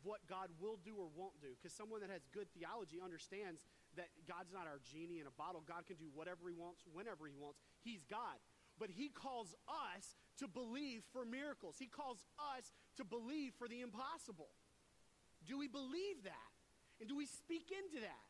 what 0.03 0.21
God 0.29 0.53
will 0.61 0.77
do 0.85 0.93
or 0.97 1.09
won't 1.17 1.41
do. 1.41 1.57
Because 1.57 1.73
someone 1.73 2.05
that 2.05 2.13
has 2.13 2.25
good 2.33 2.49
theology 2.53 3.01
understands 3.01 3.65
that 3.97 4.13
God's 4.29 4.53
not 4.53 4.69
our 4.69 4.81
genie 4.85 5.25
in 5.25 5.27
a 5.27 5.37
bottle. 5.41 5.65
God 5.65 5.89
can 5.89 5.97
do 5.97 6.13
whatever 6.13 6.49
He 6.49 6.57
wants, 6.57 6.85
whenever 6.93 7.25
He 7.25 7.33
wants. 7.33 7.61
He's 7.81 8.05
God. 8.05 8.37
But 8.77 8.93
He 8.93 9.09
calls 9.09 9.57
us 9.65 10.17
to 10.39 10.49
believe 10.49 11.01
for 11.13 11.25
miracles, 11.25 11.77
He 11.79 11.89
calls 11.89 12.25
us 12.37 12.73
to 13.01 13.05
believe 13.05 13.57
for 13.57 13.69
the 13.69 13.81
impossible. 13.81 14.53
Do 15.49 15.57
we 15.57 15.69
believe 15.69 16.25
that? 16.25 16.53
And 17.01 17.09
do 17.09 17.17
we 17.17 17.27
speak 17.27 17.73
into 17.73 18.01
that? 18.05 18.26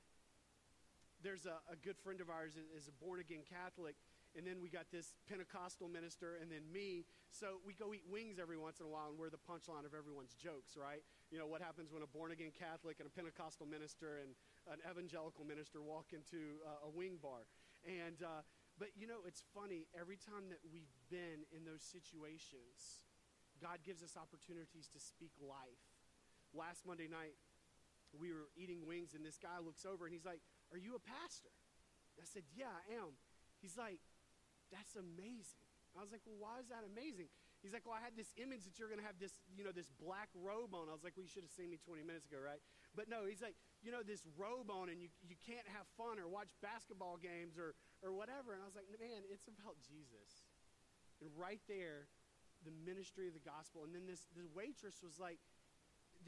There's 1.22 1.46
a, 1.46 1.58
a 1.72 1.76
good 1.80 1.96
friend 1.96 2.20
of 2.20 2.28
ours 2.28 2.54
is 2.76 2.88
a 2.88 2.94
born 3.02 3.20
again 3.20 3.40
Catholic, 3.48 3.96
and 4.36 4.44
then 4.44 4.60
we 4.60 4.68
got 4.68 4.92
this 4.92 5.16
Pentecostal 5.24 5.88
minister, 5.88 6.36
and 6.36 6.52
then 6.52 6.60
me. 6.68 7.08
So 7.32 7.64
we 7.64 7.72
go 7.72 7.96
eat 7.96 8.04
wings 8.04 8.36
every 8.36 8.60
once 8.60 8.80
in 8.80 8.86
a 8.86 8.92
while, 8.92 9.08
and 9.08 9.16
we're 9.16 9.32
the 9.32 9.40
punchline 9.40 9.88
of 9.88 9.96
everyone's 9.96 10.36
jokes, 10.36 10.76
right? 10.76 11.00
You 11.32 11.40
know, 11.40 11.48
what 11.48 11.64
happens 11.64 11.88
when 11.88 12.04
a 12.04 12.10
born 12.10 12.36
again 12.36 12.52
Catholic 12.52 13.00
and 13.00 13.08
a 13.08 13.12
Pentecostal 13.12 13.64
minister 13.64 14.20
and 14.20 14.36
an 14.68 14.84
evangelical 14.84 15.48
minister 15.48 15.80
walk 15.80 16.12
into 16.12 16.60
uh, 16.68 16.86
a 16.86 16.90
wing 16.92 17.16
bar? 17.16 17.48
And, 17.88 18.20
uh, 18.20 18.44
but 18.76 18.92
you 18.92 19.08
know, 19.08 19.24
it's 19.24 19.40
funny, 19.56 19.88
every 19.96 20.20
time 20.20 20.52
that 20.52 20.60
we've 20.68 20.92
been 21.08 21.48
in 21.56 21.64
those 21.64 21.80
situations, 21.80 23.08
God 23.56 23.80
gives 23.88 24.04
us 24.04 24.20
opportunities 24.20 24.92
to 24.92 25.00
speak 25.00 25.32
life. 25.40 25.80
Last 26.52 26.84
Monday 26.84 27.08
night, 27.08 27.40
we 28.12 28.32
were 28.32 28.52
eating 28.56 28.84
wings, 28.84 29.16
and 29.16 29.24
this 29.24 29.40
guy 29.40 29.58
looks 29.64 29.84
over 29.84 30.04
and 30.04 30.12
he's 30.12 30.24
like, 30.24 30.40
Are 30.72 30.80
you 30.80 30.94
a 30.98 31.02
pastor? 31.02 31.52
I 32.18 32.24
said, 32.24 32.42
Yeah, 32.54 32.72
I 32.72 32.96
am. 32.96 33.14
He's 33.60 33.76
like, 33.76 34.00
that's 34.70 34.98
amazing. 34.98 35.62
I 35.96 36.04
was 36.04 36.12
like, 36.12 36.20
well, 36.28 36.36
why 36.36 36.60
is 36.60 36.68
that 36.68 36.84
amazing? 36.84 37.32
He's 37.64 37.72
like, 37.72 37.88
well, 37.88 37.96
I 37.96 38.04
had 38.04 38.12
this 38.14 38.36
image 38.36 38.68
that 38.68 38.76
you're 38.76 38.92
going 38.92 39.00
to 39.00 39.08
have 39.08 39.16
this, 39.16 39.40
you 39.56 39.64
know, 39.64 39.72
this 39.72 39.88
black 39.96 40.28
robe 40.36 40.76
on. 40.76 40.92
I 40.92 40.94
was 40.94 41.00
like, 41.00 41.16
well, 41.16 41.24
you 41.24 41.32
should 41.32 41.42
have 41.46 41.56
seen 41.56 41.72
me 41.72 41.80
20 41.80 42.04
minutes 42.04 42.28
ago, 42.28 42.36
right? 42.36 42.60
But 42.92 43.08
no, 43.08 43.24
he's 43.24 43.40
like, 43.40 43.56
you 43.80 43.88
know, 43.88 44.04
this 44.04 44.28
robe 44.36 44.68
on 44.68 44.92
and 44.92 45.00
you, 45.00 45.08
you 45.24 45.40
can't 45.40 45.64
have 45.72 45.88
fun 45.96 46.20
or 46.20 46.28
watch 46.28 46.52
basketball 46.60 47.16
games 47.16 47.56
or, 47.56 47.72
or 48.04 48.12
whatever. 48.12 48.52
And 48.52 48.60
I 48.60 48.68
was 48.68 48.76
like, 48.76 48.86
man, 48.92 49.24
it's 49.32 49.48
about 49.48 49.80
Jesus. 49.80 50.44
And 51.24 51.32
right 51.32 51.64
there, 51.64 52.12
the 52.60 52.76
ministry 52.84 53.24
of 53.24 53.32
the 53.32 53.42
gospel. 53.42 53.88
And 53.88 53.96
then 53.96 54.04
this, 54.04 54.28
this 54.36 54.46
waitress 54.52 55.00
was 55.00 55.16
like, 55.16 55.40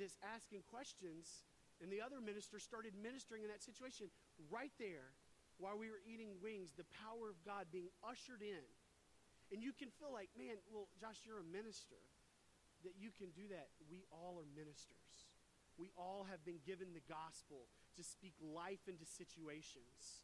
this 0.00 0.16
asking 0.24 0.64
questions. 0.64 1.44
And 1.84 1.92
the 1.92 2.00
other 2.00 2.24
minister 2.24 2.56
started 2.58 2.96
ministering 2.96 3.44
in 3.44 3.52
that 3.52 3.62
situation 3.62 4.08
right 4.46 4.72
there 4.78 5.14
while 5.58 5.74
we 5.74 5.90
were 5.90 6.02
eating 6.06 6.38
wings, 6.38 6.74
the 6.78 6.86
power 7.02 7.26
of 7.26 7.38
God 7.42 7.66
being 7.74 7.90
ushered 8.06 8.42
in. 8.42 8.64
And 9.50 9.58
you 9.64 9.74
can 9.74 9.90
feel 9.98 10.14
like, 10.14 10.30
man, 10.38 10.60
well, 10.70 10.86
Josh, 11.00 11.26
you're 11.26 11.42
a 11.42 11.50
minister. 11.50 11.98
That 12.86 12.94
you 12.94 13.10
can 13.10 13.34
do 13.34 13.50
that. 13.50 13.74
We 13.90 14.06
all 14.14 14.38
are 14.38 14.46
ministers. 14.54 15.26
We 15.74 15.90
all 15.98 16.22
have 16.30 16.38
been 16.46 16.62
given 16.62 16.94
the 16.94 17.02
gospel 17.10 17.66
to 17.98 18.06
speak 18.06 18.38
life 18.38 18.86
into 18.86 19.02
situations. 19.02 20.22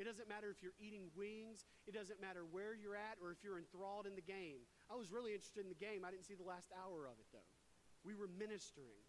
It 0.00 0.08
doesn't 0.08 0.24
matter 0.24 0.48
if 0.48 0.64
you're 0.64 0.76
eating 0.80 1.12
wings, 1.12 1.68
it 1.84 1.92
doesn't 1.92 2.16
matter 2.16 2.48
where 2.48 2.72
you're 2.72 2.96
at, 2.96 3.20
or 3.20 3.28
if 3.28 3.44
you're 3.44 3.60
enthralled 3.60 4.08
in 4.08 4.16
the 4.16 4.24
game. 4.24 4.64
I 4.88 4.96
was 4.96 5.12
really 5.12 5.36
interested 5.36 5.68
in 5.68 5.68
the 5.68 5.76
game. 5.76 6.00
I 6.00 6.08
didn't 6.08 6.24
see 6.24 6.32
the 6.32 6.48
last 6.48 6.72
hour 6.72 7.04
of 7.04 7.20
it, 7.20 7.28
though. 7.28 7.52
We 8.08 8.16
were 8.16 8.28
ministering 8.32 9.04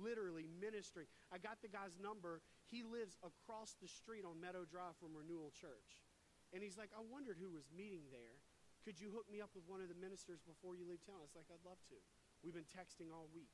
literally 0.00 0.48
ministering. 0.60 1.06
I 1.28 1.36
got 1.36 1.60
the 1.60 1.68
guy's 1.68 1.92
number. 2.00 2.40
He 2.72 2.80
lives 2.80 3.20
across 3.20 3.76
the 3.76 3.92
street 3.92 4.24
on 4.24 4.40
Meadow 4.40 4.64
Drive 4.64 4.96
from 4.96 5.12
Renewal 5.12 5.52
Church. 5.52 6.00
And 6.56 6.64
he's 6.64 6.80
like, 6.80 6.88
I 6.96 7.04
wondered 7.04 7.36
who 7.36 7.52
was 7.52 7.68
meeting 7.68 8.08
there. 8.08 8.40
Could 8.80 8.96
you 8.96 9.12
hook 9.12 9.28
me 9.28 9.44
up 9.44 9.52
with 9.52 9.68
one 9.68 9.84
of 9.84 9.92
the 9.92 10.00
ministers 10.00 10.40
before 10.40 10.72
you 10.72 10.88
leave 10.88 11.04
town? 11.04 11.20
It's 11.20 11.36
like, 11.36 11.52
I'd 11.52 11.68
love 11.68 11.78
to. 11.92 12.00
We've 12.40 12.56
been 12.56 12.68
texting 12.72 13.12
all 13.12 13.28
week. 13.36 13.52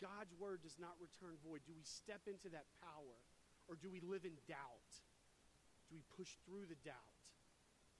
God's 0.00 0.32
word 0.40 0.64
does 0.64 0.80
not 0.80 0.96
return 1.04 1.36
void. 1.44 1.68
Do 1.68 1.76
we 1.76 1.84
step 1.84 2.24
into 2.24 2.48
that 2.56 2.64
power 2.80 3.20
or 3.68 3.76
do 3.76 3.92
we 3.92 4.00
live 4.00 4.24
in 4.24 4.40
doubt? 4.48 4.90
Do 5.92 6.00
we 6.00 6.04
push 6.16 6.40
through 6.48 6.64
the 6.64 6.80
doubt? 6.80 7.20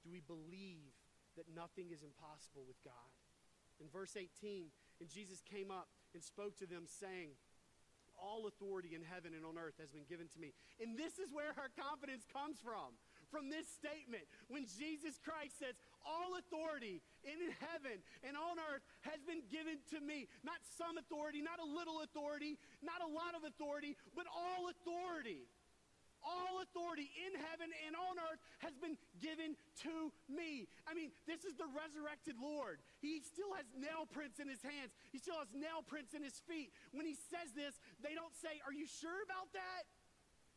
Do 0.01 0.09
we 0.09 0.25
believe 0.25 0.97
that 1.37 1.53
nothing 1.53 1.93
is 1.93 2.01
impossible 2.01 2.65
with 2.65 2.81
God? 2.81 3.13
In 3.77 3.93
verse 3.93 4.17
18, 4.17 4.73
and 5.05 5.09
Jesus 5.09 5.45
came 5.45 5.69
up 5.69 5.93
and 6.17 6.25
spoke 6.25 6.57
to 6.59 6.67
them, 6.67 6.89
saying, 6.89 7.37
All 8.19 8.51
authority 8.51 8.95
in 8.95 9.03
heaven 9.03 9.33
and 9.33 9.47
on 9.47 9.57
earth 9.57 9.79
has 9.79 9.95
been 9.95 10.05
given 10.11 10.29
to 10.35 10.39
me. 10.39 10.53
And 10.83 10.99
this 10.99 11.17
is 11.23 11.31
where 11.33 11.55
our 11.57 11.71
confidence 11.79 12.27
comes 12.29 12.59
from. 12.59 12.99
From 13.31 13.53
this 13.53 13.69
statement, 13.69 14.25
when 14.49 14.65
Jesus 14.65 15.21
Christ 15.21 15.61
says, 15.61 15.77
All 16.01 16.37
authority 16.41 17.05
in 17.25 17.39
heaven 17.61 18.01
and 18.25 18.35
on 18.41 18.57
earth 18.73 18.81
has 19.05 19.21
been 19.21 19.45
given 19.53 19.85
to 19.93 20.01
me. 20.01 20.33
Not 20.41 20.65
some 20.65 20.97
authority, 20.97 21.45
not 21.45 21.61
a 21.61 21.69
little 21.69 22.01
authority, 22.01 22.57
not 22.81 23.05
a 23.05 23.11
lot 23.11 23.37
of 23.37 23.45
authority, 23.45 24.01
but 24.17 24.25
all 24.33 24.73
authority. 24.73 25.45
All 26.23 26.61
authority 26.63 27.11
in 27.15 27.33
heaven 27.39 27.71
and 27.87 27.95
on 27.95 28.19
earth 28.31 28.43
has 28.61 28.75
been 28.79 28.99
given 29.23 29.55
to 29.87 30.11
me. 30.27 30.67
I 30.87 30.95
mean, 30.95 31.15
this 31.27 31.45
is 31.45 31.55
the 31.55 31.69
resurrected 31.71 32.37
Lord. 32.39 32.83
He 33.01 33.23
still 33.23 33.55
has 33.55 33.67
nail 33.75 34.05
prints 34.07 34.43
in 34.43 34.49
his 34.51 34.63
hands, 34.63 34.95
he 35.11 35.19
still 35.19 35.39
has 35.39 35.51
nail 35.55 35.83
prints 35.87 36.15
in 36.15 36.23
his 36.23 36.39
feet. 36.47 36.75
When 36.93 37.07
he 37.07 37.15
says 37.15 37.55
this, 37.55 37.79
they 38.03 38.15
don't 38.15 38.35
say, 38.35 38.61
Are 38.67 38.75
you 38.75 38.87
sure 38.87 39.23
about 39.25 39.51
that? 39.55 39.87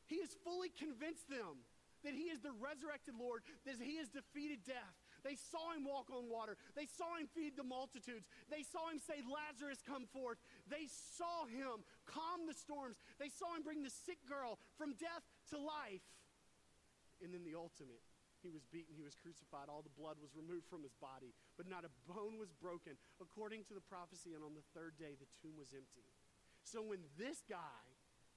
He 0.09 0.19
has 0.19 0.35
fully 0.43 0.73
convinced 0.75 1.29
them 1.31 1.63
that 2.03 2.17
he 2.17 2.33
is 2.33 2.41
the 2.41 2.53
resurrected 2.57 3.13
Lord, 3.15 3.45
that 3.65 3.77
he 3.79 3.97
has 4.01 4.09
defeated 4.09 4.65
death. 4.65 4.97
They 5.23 5.37
saw 5.37 5.73
him 5.77 5.85
walk 5.85 6.09
on 6.09 6.29
water. 6.29 6.57
They 6.73 6.89
saw 6.89 7.17
him 7.17 7.29
feed 7.29 7.53
the 7.53 7.63
multitudes. 7.63 8.25
They 8.49 8.65
saw 8.65 8.89
him 8.89 8.97
say, 8.97 9.21
Lazarus, 9.21 9.85
come 9.85 10.09
forth. 10.09 10.41
They 10.65 10.89
saw 10.89 11.45
him 11.45 11.85
calm 12.09 12.49
the 12.49 12.57
storms. 12.57 12.97
They 13.21 13.29
saw 13.29 13.53
him 13.53 13.61
bring 13.61 13.85
the 13.85 13.93
sick 13.93 14.17
girl 14.25 14.57
from 14.81 14.97
death 14.97 15.21
to 15.51 15.59
life. 15.59 16.03
And 17.21 17.29
then 17.31 17.45
the 17.45 17.53
ultimate. 17.53 18.01
He 18.41 18.49
was 18.49 18.65
beaten, 18.73 18.97
he 18.97 19.05
was 19.05 19.13
crucified, 19.13 19.69
all 19.69 19.85
the 19.85 19.93
blood 19.93 20.17
was 20.17 20.33
removed 20.33 20.65
from 20.65 20.81
his 20.81 20.97
body, 20.97 21.29
but 21.61 21.69
not 21.69 21.85
a 21.85 21.93
bone 22.09 22.41
was 22.41 22.49
broken, 22.49 22.97
according 23.21 23.69
to 23.69 23.77
the 23.77 23.85
prophecy. 23.85 24.33
And 24.33 24.41
on 24.41 24.57
the 24.57 24.65
third 24.73 24.97
day, 24.97 25.13
the 25.13 25.29
tomb 25.37 25.61
was 25.61 25.77
empty. 25.77 26.09
So 26.65 26.81
when 26.81 27.05
this 27.21 27.45
guy, 27.45 27.85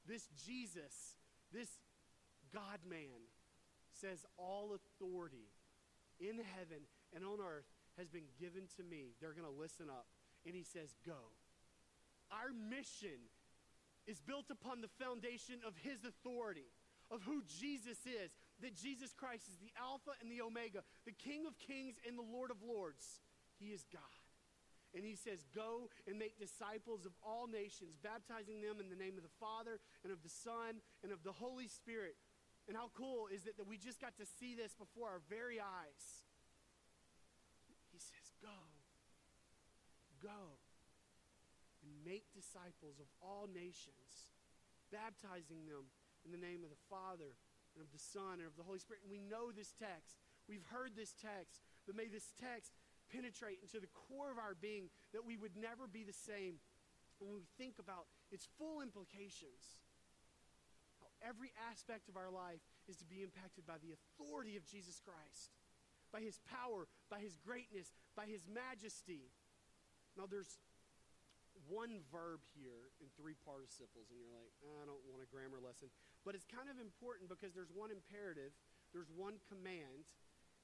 this 0.05 0.29
Jesus, 0.37 1.17
this 1.49 1.81
God 2.53 2.85
man, 2.85 3.33
says, 3.97 4.29
All 4.37 4.77
authority 4.77 5.49
in 6.21 6.37
heaven 6.37 6.85
and 7.17 7.25
on 7.25 7.41
earth 7.41 7.69
has 7.97 8.09
been 8.09 8.29
given 8.39 8.69
to 8.77 8.83
me. 8.85 9.17
They're 9.21 9.33
going 9.35 9.49
to 9.49 9.61
listen 9.61 9.89
up. 9.89 10.07
And 10.45 10.55
he 10.55 10.63
says, 10.63 10.95
Go. 11.07 11.33
Our 12.31 12.53
mission 12.53 13.31
is 14.07 14.21
built 14.21 14.51
upon 14.51 14.81
the 14.81 14.93
foundation 15.01 15.65
of 15.67 15.73
his 15.81 16.05
authority, 16.05 16.69
of 17.11 17.23
who 17.23 17.43
Jesus 17.47 17.99
is, 18.07 18.31
that 18.61 18.75
Jesus 18.75 19.13
Christ 19.13 19.49
is 19.49 19.59
the 19.59 19.73
Alpha 19.81 20.13
and 20.21 20.31
the 20.31 20.41
Omega, 20.41 20.83
the 21.05 21.13
King 21.13 21.47
of 21.47 21.59
kings 21.59 21.97
and 22.07 22.17
the 22.17 22.25
Lord 22.25 22.51
of 22.51 22.63
lords. 22.63 23.21
He 23.59 23.73
is 23.73 23.85
God. 23.93 24.25
And 24.95 25.05
he 25.05 25.19
says, 25.19 25.43
Go 25.55 25.91
and 26.07 26.19
make 26.19 26.39
disciples 26.39 27.05
of 27.05 27.13
all 27.19 27.47
nations, 27.51 27.99
baptizing 27.99 28.63
them 28.63 28.79
in 28.79 28.89
the 28.89 28.99
name 28.99 29.19
of 29.19 29.27
the 29.27 29.39
Father 29.43 29.83
and 30.07 30.13
of 30.13 30.23
the 30.23 30.31
Son 30.31 30.79
and 31.03 31.11
of 31.11 31.27
the 31.27 31.35
Holy 31.35 31.67
Spirit. 31.67 32.15
And 32.69 32.77
how 32.77 32.89
cool 32.95 33.27
is 33.29 33.47
it 33.47 33.59
that 33.59 33.67
we 33.67 33.77
just 33.77 34.01
got 34.01 34.17
to 34.17 34.27
see 34.39 34.55
this 34.55 34.73
before 34.79 35.11
our 35.11 35.21
very 35.29 35.59
eyes? 35.59 36.05
He 37.91 37.99
says, 37.99 38.31
Go, 38.41 38.59
go, 40.23 40.63
and 41.83 41.91
make 42.07 42.25
disciples 42.33 43.03
of 43.03 43.11
all 43.21 43.51
nations, 43.51 44.33
baptizing 44.95 45.67
them 45.67 45.91
in 46.25 46.33
the 46.33 46.41
name 46.41 46.65
of 46.65 46.73
the 46.73 46.85
Father 46.89 47.37
and 47.77 47.81
of 47.85 47.91
the 47.93 48.01
Son 48.01 48.41
and 48.41 48.49
of 48.49 48.57
the 48.57 48.67
Holy 48.67 48.81
Spirit. 48.81 49.05
And 49.05 49.13
we 49.13 49.21
know 49.21 49.53
this 49.53 49.77
text. 49.77 50.19
We've 50.49 50.65
heard 50.73 50.97
this 50.97 51.15
text. 51.15 51.61
But 51.87 51.97
may 51.97 52.09
this 52.09 52.33
text 52.41 52.73
penetrate 53.13 53.61
into 53.61 53.79
the 53.79 53.93
core 53.93 54.33
of 54.33 54.41
our 54.41 54.57
being 54.57 54.89
that 55.13 55.25
we 55.25 55.37
would 55.37 55.55
never 55.55 55.85
be 55.85 56.03
the 56.03 56.17
same 56.17 56.59
when 57.21 57.37
we 57.37 57.45
think 57.61 57.77
about 57.79 58.09
its 58.33 58.49
full 58.57 58.81
implications. 58.81 59.79
How 61.01 61.13
every 61.21 61.53
aspect 61.71 62.09
of 62.09 62.17
our 62.17 62.33
life 62.33 62.65
is 62.89 62.97
to 62.99 63.07
be 63.07 63.23
impacted 63.23 63.69
by 63.69 63.79
the 63.79 63.93
authority 63.93 64.57
of 64.57 64.65
Jesus 64.65 65.01
Christ, 65.01 65.53
by 66.11 66.21
his 66.25 66.41
power, 66.49 66.89
by 67.13 67.21
his 67.21 67.37
greatness, 67.37 67.93
by 68.17 68.25
his 68.27 68.49
majesty. 68.49 69.31
Now, 70.17 70.25
there's 70.31 70.59
one 71.71 72.03
verb 72.11 72.43
here 72.55 72.91
in 72.99 73.07
three 73.15 73.39
participles, 73.47 74.11
and 74.11 74.19
you're 74.19 74.35
like, 74.35 74.51
I 74.63 74.87
don't 74.87 75.03
want 75.07 75.23
a 75.23 75.29
grammar 75.31 75.63
lesson. 75.63 75.91
But 76.25 76.35
it's 76.35 76.49
kind 76.49 76.73
of 76.73 76.81
important 76.81 77.29
because 77.29 77.53
there's 77.53 77.73
one 77.73 77.93
imperative, 77.93 78.57
there's 78.97 79.13
one 79.13 79.37
command, 79.45 80.09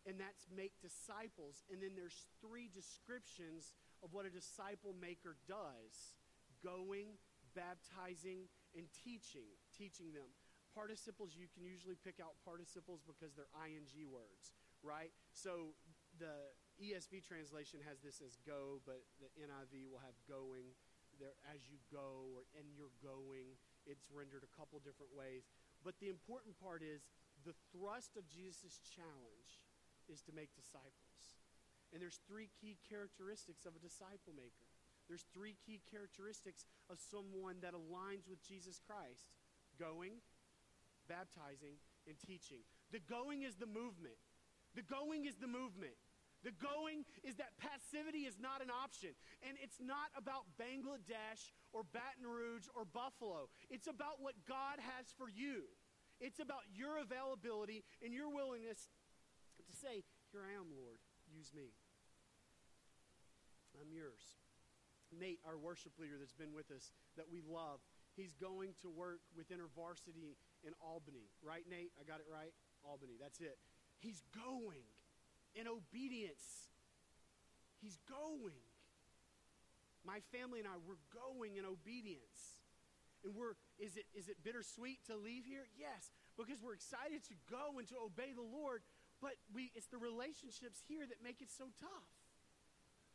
and 0.09 0.17
that's 0.17 0.49
make 0.49 0.73
disciples. 0.81 1.62
And 1.69 1.85
then 1.85 1.93
there's 1.93 2.33
three 2.40 2.73
descriptions 2.73 3.76
of 4.00 4.17
what 4.17 4.25
a 4.25 4.33
disciple 4.33 4.97
maker 4.97 5.37
does 5.45 6.17
going, 6.64 7.21
baptizing, 7.52 8.49
and 8.73 8.88
teaching, 8.93 9.49
teaching 9.76 10.12
them. 10.17 10.33
Participles, 10.73 11.35
you 11.35 11.50
can 11.50 11.67
usually 11.67 11.99
pick 11.99 12.23
out 12.23 12.38
participles 12.47 13.02
because 13.02 13.35
they're 13.35 13.50
ing 13.59 13.90
words, 14.07 14.55
right? 14.81 15.11
So 15.35 15.75
the 16.17 16.55
ESV 16.81 17.26
translation 17.26 17.83
has 17.85 18.00
this 18.00 18.23
as 18.25 18.38
go, 18.47 18.81
but 18.87 19.02
the 19.19 19.29
NIV 19.37 19.90
will 19.90 20.00
have 20.00 20.17
going 20.31 20.73
there 21.19 21.37
as 21.52 21.69
you 21.69 21.76
go 21.93 22.33
or 22.33 22.49
and 22.57 22.64
you're 22.73 22.95
going. 23.05 23.59
It's 23.90 24.06
rendered 24.09 24.47
a 24.47 24.54
couple 24.54 24.78
different 24.78 25.11
ways. 25.11 25.50
But 25.82 25.99
the 25.99 26.09
important 26.09 26.54
part 26.62 26.87
is 26.87 27.11
the 27.42 27.59
thrust 27.75 28.14
of 28.14 28.30
Jesus' 28.30 28.78
challenge 28.78 29.59
is 30.06 30.23
to 30.25 30.32
make 30.32 30.54
disciples. 30.54 31.42
And 31.90 31.99
there's 31.99 32.23
three 32.30 32.49
key 32.54 32.78
characteristics 32.87 33.66
of 33.66 33.75
a 33.75 33.82
disciple 33.82 34.30
maker. 34.32 34.70
There's 35.11 35.26
three 35.35 35.59
key 35.66 35.82
characteristics 35.90 36.62
of 36.87 37.02
someone 37.02 37.59
that 37.66 37.75
aligns 37.75 38.30
with 38.30 38.47
Jesus 38.47 38.78
Christ 38.78 39.26
going, 39.75 40.23
baptizing, 41.11 41.82
and 42.06 42.14
teaching. 42.14 42.62
The 42.94 43.02
going 43.02 43.42
is 43.42 43.59
the 43.59 43.66
movement. 43.66 44.14
The 44.78 44.87
going 44.87 45.26
is 45.26 45.35
the 45.42 45.50
movement. 45.50 45.99
The 46.42 46.56
going 46.56 47.04
is 47.23 47.37
that 47.37 47.52
passivity 47.61 48.25
is 48.25 48.40
not 48.40 48.64
an 48.64 48.73
option. 48.73 49.12
And 49.44 49.61
it's 49.61 49.76
not 49.76 50.09
about 50.16 50.49
Bangladesh 50.56 51.52
or 51.73 51.85
Baton 51.85 52.25
Rouge 52.25 52.64
or 52.73 52.88
Buffalo. 52.88 53.52
It's 53.68 53.87
about 53.87 54.25
what 54.25 54.35
God 54.49 54.80
has 54.80 55.12
for 55.20 55.28
you. 55.28 55.68
It's 56.20 56.40
about 56.40 56.64
your 56.73 57.00
availability 57.00 57.85
and 58.04 58.12
your 58.12 58.32
willingness 58.32 58.88
to 59.68 59.73
say, 59.76 60.04
Here 60.32 60.44
I 60.44 60.56
am, 60.56 60.68
Lord, 60.73 61.00
use 61.28 61.52
me. 61.52 61.73
I'm 63.76 63.92
yours. 63.92 64.37
Nate, 65.11 65.40
our 65.49 65.59
worship 65.59 65.92
leader 65.99 66.20
that's 66.20 66.37
been 66.37 66.55
with 66.55 66.70
us, 66.70 66.92
that 67.16 67.26
we 67.26 67.42
love, 67.42 67.81
he's 68.14 68.37
going 68.37 68.76
to 68.83 68.88
work 68.88 69.20
with 69.35 69.50
InterVarsity 69.50 70.38
in 70.62 70.72
Albany. 70.79 71.33
Right, 71.42 71.64
Nate? 71.68 71.90
I 71.98 72.05
got 72.05 72.20
it 72.20 72.29
right? 72.31 72.55
Albany, 72.85 73.18
that's 73.18 73.40
it. 73.40 73.59
He's 73.98 74.22
going 74.33 74.87
in 75.55 75.67
obedience. 75.67 76.71
He's 77.81 77.99
going. 78.09 78.61
My 80.05 80.21
family 80.33 80.61
and 80.61 80.69
I, 80.69 80.77
we're 80.81 81.01
going 81.13 81.57
in 81.57 81.65
obedience. 81.65 82.61
And 83.25 83.37
we're, 83.37 83.57
is 83.77 84.01
it, 84.01 84.09
is 84.17 84.29
it 84.33 84.41
bittersweet 84.41 85.05
to 85.13 85.17
leave 85.17 85.45
here? 85.45 85.69
Yes, 85.77 86.09
because 86.41 86.57
we're 86.65 86.73
excited 86.73 87.21
to 87.29 87.37
go 87.53 87.77
and 87.77 87.85
to 87.93 87.97
obey 88.01 88.33
the 88.33 88.45
Lord, 88.45 88.81
but 89.21 89.37
we, 89.53 89.69
it's 89.77 89.93
the 89.93 90.01
relationships 90.01 90.81
here 90.89 91.05
that 91.05 91.21
make 91.21 91.45
it 91.45 91.53
so 91.53 91.69
tough. 91.77 92.09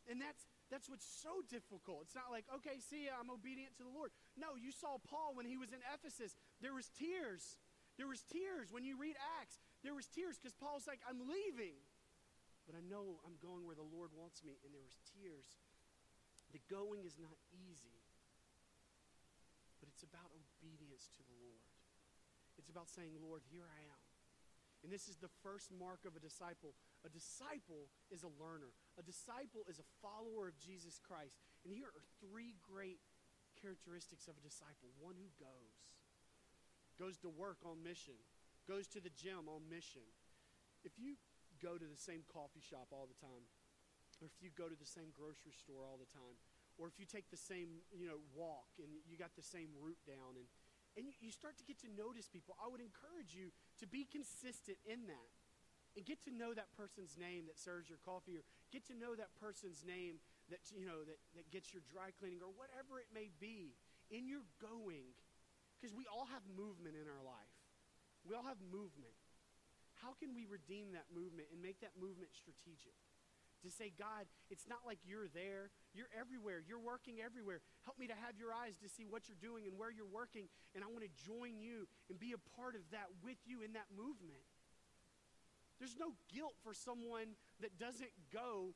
And 0.06 0.22
that's, 0.22 0.46
that's 0.70 0.86
what's 0.86 1.06
so 1.06 1.42
difficult. 1.50 2.06
It's 2.06 2.14
not 2.14 2.30
like, 2.30 2.46
okay, 2.62 2.78
see, 2.78 3.10
I'm 3.10 3.34
obedient 3.34 3.74
to 3.82 3.84
the 3.86 3.90
Lord. 3.90 4.14
No, 4.38 4.54
you 4.54 4.70
saw 4.70 5.02
Paul 5.02 5.34
when 5.34 5.46
he 5.46 5.58
was 5.58 5.74
in 5.74 5.82
Ephesus. 5.90 6.38
There 6.62 6.74
was 6.74 6.86
tears. 6.94 7.58
There 7.98 8.06
was 8.06 8.22
tears 8.30 8.70
when 8.70 8.86
you 8.86 8.94
read 8.94 9.18
Acts. 9.42 9.58
There 9.82 9.98
was 9.98 10.06
tears 10.06 10.38
because 10.38 10.54
Paul's 10.54 10.86
like, 10.86 11.02
I'm 11.02 11.18
leaving. 11.26 11.74
But 12.66 12.74
I 12.74 12.82
know 12.82 13.22
I'm 13.22 13.38
going 13.38 13.64
where 13.64 13.78
the 13.78 13.86
Lord 13.86 14.10
wants 14.12 14.42
me. 14.42 14.58
And 14.66 14.74
there 14.74 14.82
was 14.82 14.98
tears. 15.14 15.46
The 16.50 16.62
going 16.66 17.06
is 17.06 17.16
not 17.16 17.38
easy. 17.54 18.02
But 19.78 19.88
it's 19.88 20.02
about 20.02 20.34
obedience 20.34 21.08
to 21.14 21.22
the 21.22 21.36
Lord. 21.38 21.62
It's 22.58 22.68
about 22.68 22.90
saying, 22.90 23.14
Lord, 23.22 23.46
here 23.46 23.64
I 23.70 23.80
am. 23.86 24.02
And 24.84 24.92
this 24.92 25.08
is 25.08 25.16
the 25.18 25.32
first 25.42 25.74
mark 25.74 26.06
of 26.06 26.14
a 26.14 26.22
disciple. 26.22 26.74
A 27.02 27.10
disciple 27.10 27.90
is 28.10 28.22
a 28.22 28.30
learner, 28.38 28.70
a 28.98 29.02
disciple 29.02 29.66
is 29.66 29.78
a 29.78 29.88
follower 30.02 30.46
of 30.46 30.58
Jesus 30.58 31.02
Christ. 31.02 31.38
And 31.64 31.74
here 31.74 31.90
are 31.90 32.06
three 32.22 32.54
great 32.62 33.02
characteristics 33.58 34.28
of 34.28 34.38
a 34.38 34.44
disciple 34.44 34.92
one 35.00 35.16
who 35.18 35.30
goes, 35.42 35.74
goes 37.00 37.18
to 37.24 37.28
work 37.28 37.58
on 37.64 37.82
mission, 37.82 38.14
goes 38.68 38.86
to 38.94 39.00
the 39.00 39.10
gym 39.10 39.48
on 39.50 39.66
mission. 39.66 40.06
If 40.84 40.94
you 41.02 41.18
go 41.58 41.80
to 41.80 41.86
the 41.88 41.98
same 41.98 42.22
coffee 42.28 42.62
shop 42.62 42.92
all 42.92 43.08
the 43.08 43.18
time, 43.18 43.44
or 44.20 44.28
if 44.28 44.36
you 44.40 44.52
go 44.52 44.68
to 44.68 44.78
the 44.78 44.88
same 44.88 45.12
grocery 45.12 45.56
store 45.56 45.84
all 45.84 45.98
the 45.98 46.08
time, 46.12 46.36
or 46.76 46.88
if 46.88 47.00
you 47.00 47.08
take 47.08 47.28
the 47.32 47.40
same 47.40 47.80
you 47.92 48.06
know 48.06 48.20
walk 48.36 48.76
and 48.80 48.88
you 49.08 49.16
got 49.16 49.32
the 49.34 49.44
same 49.44 49.72
route 49.80 50.00
down 50.04 50.36
and 50.36 50.46
and 50.96 51.04
you, 51.20 51.28
start 51.28 51.60
to 51.60 51.66
get 51.68 51.76
to 51.84 51.92
notice 51.92 52.24
people. 52.24 52.56
I 52.56 52.72
would 52.72 52.80
encourage 52.80 53.36
you 53.36 53.52
to 53.84 53.86
be 53.86 54.08
consistent 54.08 54.80
in 54.88 55.04
that 55.12 55.32
and 55.92 56.08
get 56.08 56.24
to 56.24 56.32
know 56.32 56.56
that 56.56 56.72
person's 56.72 57.20
name 57.20 57.44
that 57.48 57.60
serves 57.60 57.88
your 57.88 58.00
coffee 58.00 58.36
or 58.36 58.44
get 58.72 58.84
to 58.88 58.96
know 58.96 59.16
that 59.16 59.32
person's 59.36 59.84
name 59.84 60.20
that 60.48 60.60
you 60.72 60.84
know 60.84 61.04
that, 61.04 61.20
that 61.36 61.48
gets 61.52 61.72
your 61.72 61.84
dry 61.88 62.12
cleaning 62.16 62.44
or 62.44 62.52
whatever 62.52 63.00
it 63.00 63.08
may 63.12 63.32
be 63.40 63.76
in 64.12 64.28
your 64.28 64.44
going 64.60 65.16
because 65.76 65.92
we 65.96 66.04
all 66.08 66.28
have 66.28 66.44
movement 66.52 66.96
in 66.96 67.08
our 67.08 67.24
life 67.24 67.56
we 68.28 68.36
all 68.36 68.44
have 68.44 68.60
movement 68.68 69.16
how 70.02 70.12
can 70.16 70.34
we 70.36 70.44
redeem 70.44 70.92
that 70.92 71.08
movement 71.12 71.48
and 71.52 71.60
make 71.60 71.80
that 71.80 71.96
movement 71.96 72.32
strategic 72.36 72.96
to 73.64 73.72
say, 73.72 73.90
God, 73.96 74.28
it's 74.52 74.68
not 74.68 74.84
like 74.84 75.00
you're 75.02 75.26
there. 75.32 75.72
You're 75.96 76.12
everywhere. 76.14 76.60
You're 76.62 76.82
working 76.82 77.18
everywhere. 77.24 77.64
Help 77.82 77.98
me 77.98 78.06
to 78.06 78.14
have 78.14 78.36
your 78.36 78.52
eyes 78.52 78.76
to 78.84 78.88
see 78.88 79.08
what 79.08 79.26
you're 79.26 79.40
doing 79.40 79.64
and 79.64 79.74
where 79.74 79.90
you're 79.90 80.08
working. 80.08 80.46
And 80.76 80.84
I 80.84 80.88
want 80.92 81.02
to 81.02 81.12
join 81.24 81.58
you 81.58 81.88
and 82.06 82.20
be 82.20 82.36
a 82.36 82.42
part 82.54 82.76
of 82.76 82.84
that 82.92 83.08
with 83.24 83.40
you 83.48 83.64
in 83.64 83.72
that 83.74 83.88
movement. 83.96 84.44
There's 85.80 85.96
no 85.96 86.16
guilt 86.32 86.56
for 86.64 86.72
someone 86.72 87.36
that 87.60 87.76
doesn't 87.76 88.12
go 88.32 88.72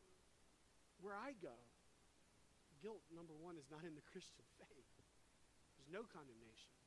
where 1.00 1.16
I 1.16 1.32
go. 1.40 1.56
Guilt, 2.80 3.00
number 3.12 3.32
one, 3.36 3.56
is 3.56 3.68
not 3.68 3.84
in 3.84 3.96
the 3.96 4.04
Christian 4.12 4.44
faith. 4.56 4.90
There's 5.76 5.92
no 5.92 6.04
condemnation. 6.08 6.79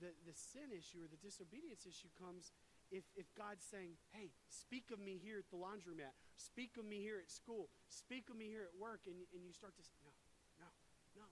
The, 0.00 0.16
the 0.24 0.32
sin 0.32 0.72
issue 0.72 1.04
or 1.04 1.08
the 1.12 1.20
disobedience 1.20 1.84
issue 1.84 2.08
comes 2.16 2.56
if, 2.90 3.06
if 3.14 3.30
God's 3.38 3.62
saying, 3.62 4.00
hey, 4.10 4.34
speak 4.50 4.90
of 4.90 4.98
me 4.98 5.20
here 5.20 5.38
at 5.38 5.46
the 5.52 5.60
laundromat, 5.60 6.16
speak 6.34 6.74
of 6.80 6.88
me 6.88 6.98
here 6.98 7.22
at 7.22 7.30
school, 7.30 7.70
speak 7.86 8.32
of 8.32 8.36
me 8.40 8.50
here 8.50 8.66
at 8.66 8.74
work, 8.74 9.06
and, 9.06 9.14
and 9.30 9.46
you 9.46 9.54
start 9.54 9.78
to 9.78 9.84
say, 9.84 9.94
no, 10.02 10.10
no, 10.58 10.68
no. 11.14 11.28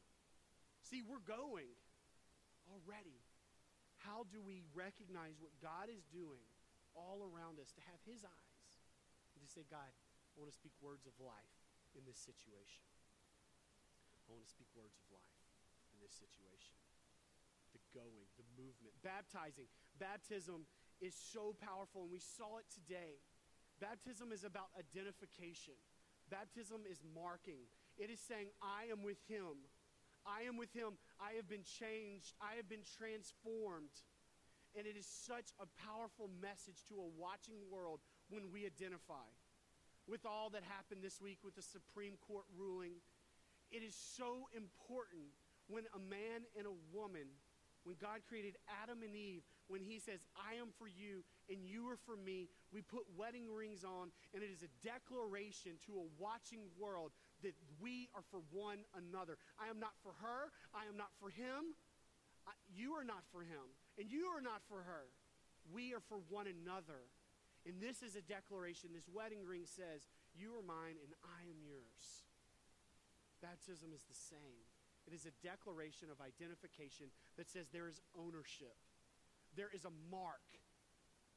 See, 0.87 1.03
we're 1.03 1.25
going 1.25 1.73
already. 2.71 3.19
How 4.07 4.23
do 4.31 4.39
we 4.39 4.63
recognize 4.71 5.35
what 5.43 5.51
God 5.59 5.91
is 5.91 6.07
doing 6.07 6.47
all 6.95 7.27
around 7.27 7.59
us 7.59 7.75
to 7.75 7.83
have 7.91 7.99
His 8.07 8.23
eyes 8.23 8.71
and 9.35 9.43
to 9.43 9.51
say, 9.51 9.67
God, 9.67 9.91
I 9.91 10.35
want 10.39 10.55
to 10.55 10.57
speak 10.57 10.73
words 10.79 11.11
of 11.11 11.19
life 11.19 11.59
in 11.99 12.07
this 12.07 12.23
situation? 12.23 12.87
I 14.31 14.31
want 14.31 14.47
to 14.47 14.53
speak 14.53 14.71
words 14.79 14.95
of 14.95 15.07
life 15.11 15.43
in 15.91 15.99
this 15.99 16.15
situation. 16.15 16.88
Going, 17.95 18.29
the 18.37 18.45
movement, 18.57 18.95
baptizing. 19.03 19.67
Baptism 19.99 20.67
is 21.01 21.15
so 21.15 21.55
powerful, 21.61 22.03
and 22.03 22.13
we 22.13 22.19
saw 22.21 22.59
it 22.59 22.67
today. 22.73 23.19
Baptism 23.81 24.33
is 24.33 24.45
about 24.45 24.69
identification, 24.79 25.75
baptism 26.31 26.83
is 26.91 27.01
marking. 27.15 27.67
It 27.99 28.11
is 28.11 28.21
saying, 28.21 28.49
I 28.63 28.91
am 28.93 29.03
with 29.03 29.19
him. 29.29 29.67
I 30.27 30.43
am 30.47 30.57
with 30.57 30.73
him. 30.73 30.99
I 31.19 31.33
have 31.35 31.49
been 31.49 31.65
changed. 31.65 32.35
I 32.41 32.55
have 32.57 32.69
been 32.69 32.85
transformed. 32.99 33.91
And 34.77 34.87
it 34.87 34.97
is 34.97 35.07
such 35.07 35.51
a 35.59 35.67
powerful 35.83 36.31
message 36.41 36.85
to 36.91 36.95
a 36.95 37.09
watching 37.19 37.59
world 37.71 38.01
when 38.29 38.53
we 38.53 38.67
identify. 38.67 39.27
with 40.09 40.25
all 40.25 40.49
that 40.51 40.65
happened 40.65 41.05
this 41.05 41.21
week 41.21 41.39
with 41.45 41.55
the 41.55 41.63
Supreme 41.63 42.17
Court 42.27 42.45
ruling. 42.57 42.97
It 43.71 43.85
is 43.85 43.95
so 43.95 44.49
important 44.57 45.37
when 45.69 45.85
a 45.95 46.01
man 46.01 46.49
and 46.57 46.67
a 46.67 46.73
woman, 46.97 47.29
when 47.89 47.97
God 47.97 48.21
created 48.29 48.61
Adam 48.85 49.01
and 49.01 49.17
Eve, 49.17 49.41
when 49.73 49.81
He 49.81 49.97
says, 49.97 50.21
I 50.37 50.61
am 50.61 50.69
for 50.77 50.85
you 50.85 51.25
and 51.49 51.65
you 51.65 51.89
are 51.89 51.97
for 51.97 52.21
me, 52.21 52.53
we 52.69 52.85
put 52.85 53.09
wedding 53.17 53.49
rings 53.49 53.81
on, 53.81 54.13
and 54.37 54.45
it 54.45 54.53
is 54.53 54.61
a 54.61 54.69
declaration 54.85 55.81
to 55.89 56.05
a 56.05 56.07
watching 56.21 56.69
world 56.77 57.17
that 57.41 57.57
we 57.81 58.13
are 58.13 58.21
for 58.29 58.45
one 58.53 58.85
another. 58.93 59.41
I 59.57 59.73
am 59.73 59.81
not 59.81 59.97
for 60.05 60.13
her, 60.21 60.53
I 60.77 60.85
am 60.85 61.01
not 61.01 61.17
for 61.17 61.33
him, 61.33 61.73
I, 62.45 62.53
you 62.69 62.93
are 62.93 63.09
not 63.09 63.25
for 63.33 63.41
him, 63.41 63.73
and 63.97 64.13
you 64.13 64.29
are 64.37 64.45
not 64.45 64.61
for 64.69 64.85
her. 64.85 65.09
We 65.73 65.97
are 65.97 66.05
for 66.13 66.21
one 66.29 66.45
another. 66.45 67.09
And 67.65 67.81
this 67.81 68.05
is 68.05 68.17
a 68.17 68.25
declaration. 68.25 68.91
This 68.93 69.09
wedding 69.09 69.45
ring 69.45 69.65
says, 69.65 70.09
You 70.37 70.53
are 70.57 70.65
mine 70.65 71.01
and 71.01 71.13
I 71.25 71.49
am 71.49 71.61
yours. 71.65 72.29
Baptism 73.41 73.93
is 73.97 74.05
the 74.05 74.17
same. 74.17 74.68
It 75.09 75.17
is 75.17 75.25
a 75.25 75.33
declaration 75.41 76.13
of 76.13 76.21
identification 76.21 77.09
that 77.41 77.49
says 77.49 77.73
there 77.73 77.89
is 77.89 78.05
ownership. 78.13 78.77
There 79.57 79.73
is 79.73 79.89
a 79.89 79.95
mark. 80.13 80.45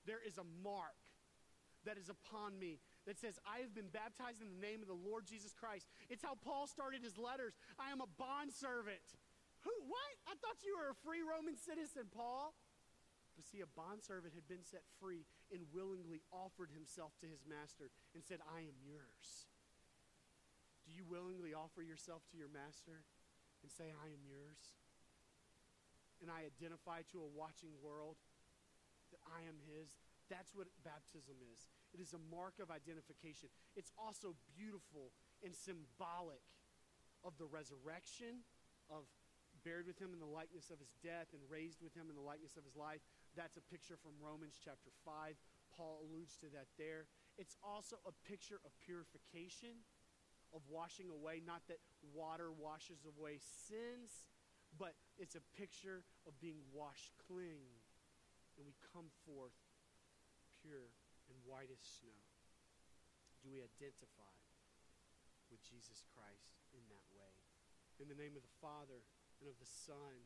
There 0.04 0.20
is 0.20 0.36
a 0.36 0.44
mark 0.60 1.00
that 1.88 1.96
is 1.96 2.12
upon 2.12 2.60
me 2.60 2.84
that 3.08 3.16
says, 3.16 3.40
I 3.48 3.64
have 3.64 3.72
been 3.72 3.88
baptized 3.88 4.44
in 4.44 4.52
the 4.52 4.60
name 4.60 4.84
of 4.84 4.92
the 4.92 5.00
Lord 5.08 5.24
Jesus 5.24 5.56
Christ. 5.56 5.88
It's 6.12 6.22
how 6.22 6.36
Paul 6.36 6.68
started 6.68 7.00
his 7.00 7.16
letters. 7.16 7.56
I 7.80 7.96
am 7.96 8.04
a 8.04 8.12
bondservant. 8.20 9.08
Who? 9.64 9.74
What? 9.88 10.12
I 10.28 10.36
thought 10.44 10.68
you 10.68 10.76
were 10.76 10.92
a 10.92 11.02
free 11.08 11.24
Roman 11.24 11.56
citizen, 11.56 12.12
Paul. 12.12 12.52
But 13.40 13.48
see, 13.48 13.64
a 13.64 13.72
bondservant 13.72 14.36
had 14.36 14.52
been 14.52 14.68
set 14.68 14.84
free 15.00 15.24
and 15.48 15.64
willingly 15.72 16.22
offered 16.36 16.76
himself 16.76 17.16
to 17.24 17.28
his 17.32 17.48
master 17.48 17.88
and 18.12 18.20
said, 18.20 18.44
I 18.52 18.68
am 18.68 18.76
yours. 18.84 19.48
Do 20.84 20.92
you 20.92 21.08
willingly 21.08 21.56
offer 21.56 21.82
yourself 21.82 22.28
to 22.30 22.38
your 22.38 22.52
master? 22.52 23.08
And 23.62 23.70
say, 23.72 23.94
I 23.94 24.08
am 24.10 24.24
yours. 24.26 24.76
And 26.22 26.30
I 26.30 26.46
identify 26.46 27.02
to 27.14 27.22
a 27.22 27.34
watching 27.34 27.74
world 27.82 28.18
that 29.10 29.22
I 29.26 29.46
am 29.50 29.58
his. 29.66 29.90
That's 30.30 30.54
what 30.54 30.70
baptism 30.86 31.36
is. 31.52 31.68
It 31.92 32.00
is 32.00 32.16
a 32.16 32.22
mark 32.32 32.62
of 32.64 32.72
identification. 32.72 33.52
It's 33.76 33.92
also 33.98 34.38
beautiful 34.56 35.12
and 35.44 35.52
symbolic 35.52 36.46
of 37.26 37.36
the 37.36 37.50
resurrection, 37.50 38.46
of 38.88 39.04
buried 39.66 39.86
with 39.86 40.00
him 40.00 40.16
in 40.16 40.20
the 40.24 40.30
likeness 40.30 40.72
of 40.72 40.80
his 40.80 40.96
death 41.04 41.30
and 41.36 41.42
raised 41.52 41.84
with 41.84 41.94
him 41.94 42.10
in 42.10 42.16
the 42.16 42.24
likeness 42.24 42.58
of 42.58 42.66
his 42.66 42.80
life. 42.80 43.04
That's 43.36 43.60
a 43.60 43.66
picture 43.70 44.00
from 44.00 44.18
Romans 44.18 44.58
chapter 44.58 44.90
5. 45.06 45.36
Paul 45.76 46.02
alludes 46.04 46.36
to 46.42 46.48
that 46.56 46.72
there. 46.80 47.06
It's 47.38 47.56
also 47.62 48.00
a 48.08 48.14
picture 48.26 48.60
of 48.64 48.72
purification 48.82 49.84
of 50.54 50.62
washing 50.70 51.10
away. 51.12 51.42
Not 51.44 51.64
that 51.68 51.80
water 52.14 52.52
washes 52.52 53.04
away 53.08 53.40
sins, 53.40 54.28
but 54.78 54.96
it's 55.18 55.36
a 55.36 55.44
picture 55.58 56.04
of 56.28 56.38
being 56.40 56.62
washed 56.72 57.12
clean. 57.28 57.72
And 58.58 58.68
we 58.68 58.76
come 58.94 59.08
forth 59.26 59.56
pure 60.62 60.92
and 61.32 61.38
white 61.48 61.72
as 61.72 61.82
snow. 61.82 62.22
Do 63.42 63.50
we 63.50 63.64
identify 63.64 64.38
with 65.50 65.64
Jesus 65.66 66.04
Christ 66.14 66.62
in 66.76 66.84
that 66.94 67.08
way? 67.16 67.36
In 67.98 68.12
the 68.12 68.18
name 68.18 68.38
of 68.38 68.44
the 68.46 68.58
Father 68.62 69.02
and 69.42 69.50
of 69.50 69.58
the 69.58 69.72
Son 69.88 70.20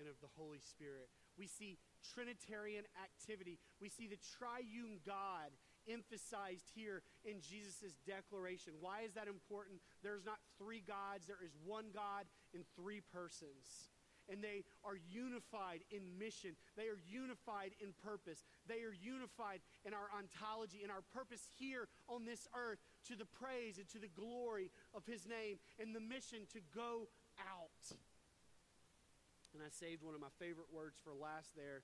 and 0.00 0.08
of 0.08 0.16
the 0.24 0.32
Holy 0.40 0.60
Spirit. 0.60 1.12
We 1.36 1.44
see 1.44 1.76
Trinitarian 2.00 2.88
activity. 2.96 3.60
We 3.80 3.92
see 3.92 4.08
the 4.08 4.20
triune 4.20 5.04
God 5.04 5.52
emphasized 5.88 6.70
here 6.74 7.02
in 7.24 7.40
Jesus' 7.40 7.98
declaration. 8.06 8.74
Why 8.80 9.02
is 9.02 9.14
that 9.14 9.28
important? 9.28 9.80
There's 10.02 10.24
not 10.24 10.38
three 10.58 10.82
gods, 10.86 11.26
there 11.26 11.42
is 11.44 11.52
one 11.64 11.86
God 11.94 12.26
in 12.54 12.62
three 12.76 13.00
persons. 13.12 13.90
And 14.30 14.38
they 14.38 14.62
are 14.86 14.94
unified 15.10 15.82
in 15.90 16.16
mission. 16.16 16.54
They 16.76 16.86
are 16.86 17.02
unified 17.10 17.74
in 17.82 17.90
purpose. 18.06 18.46
They 18.70 18.86
are 18.86 18.94
unified 18.94 19.58
in 19.84 19.92
our 19.92 20.06
ontology, 20.14 20.86
in 20.86 20.94
our 20.94 21.02
purpose 21.12 21.42
here 21.58 21.88
on 22.06 22.24
this 22.24 22.46
earth 22.54 22.78
to 23.10 23.16
the 23.16 23.26
praise 23.26 23.78
and 23.78 23.88
to 23.90 23.98
the 23.98 24.12
glory 24.14 24.70
of 24.94 25.02
His 25.06 25.26
name, 25.26 25.58
and 25.80 25.90
the 25.90 26.00
mission 26.00 26.46
to 26.54 26.60
go 26.70 27.10
out. 27.34 27.98
And 29.54 29.60
I 29.60 29.68
saved 29.74 30.06
one 30.06 30.14
of 30.14 30.20
my 30.22 30.32
favorite 30.38 30.70
words 30.72 31.02
for 31.02 31.12
last 31.12 31.50
there 31.58 31.82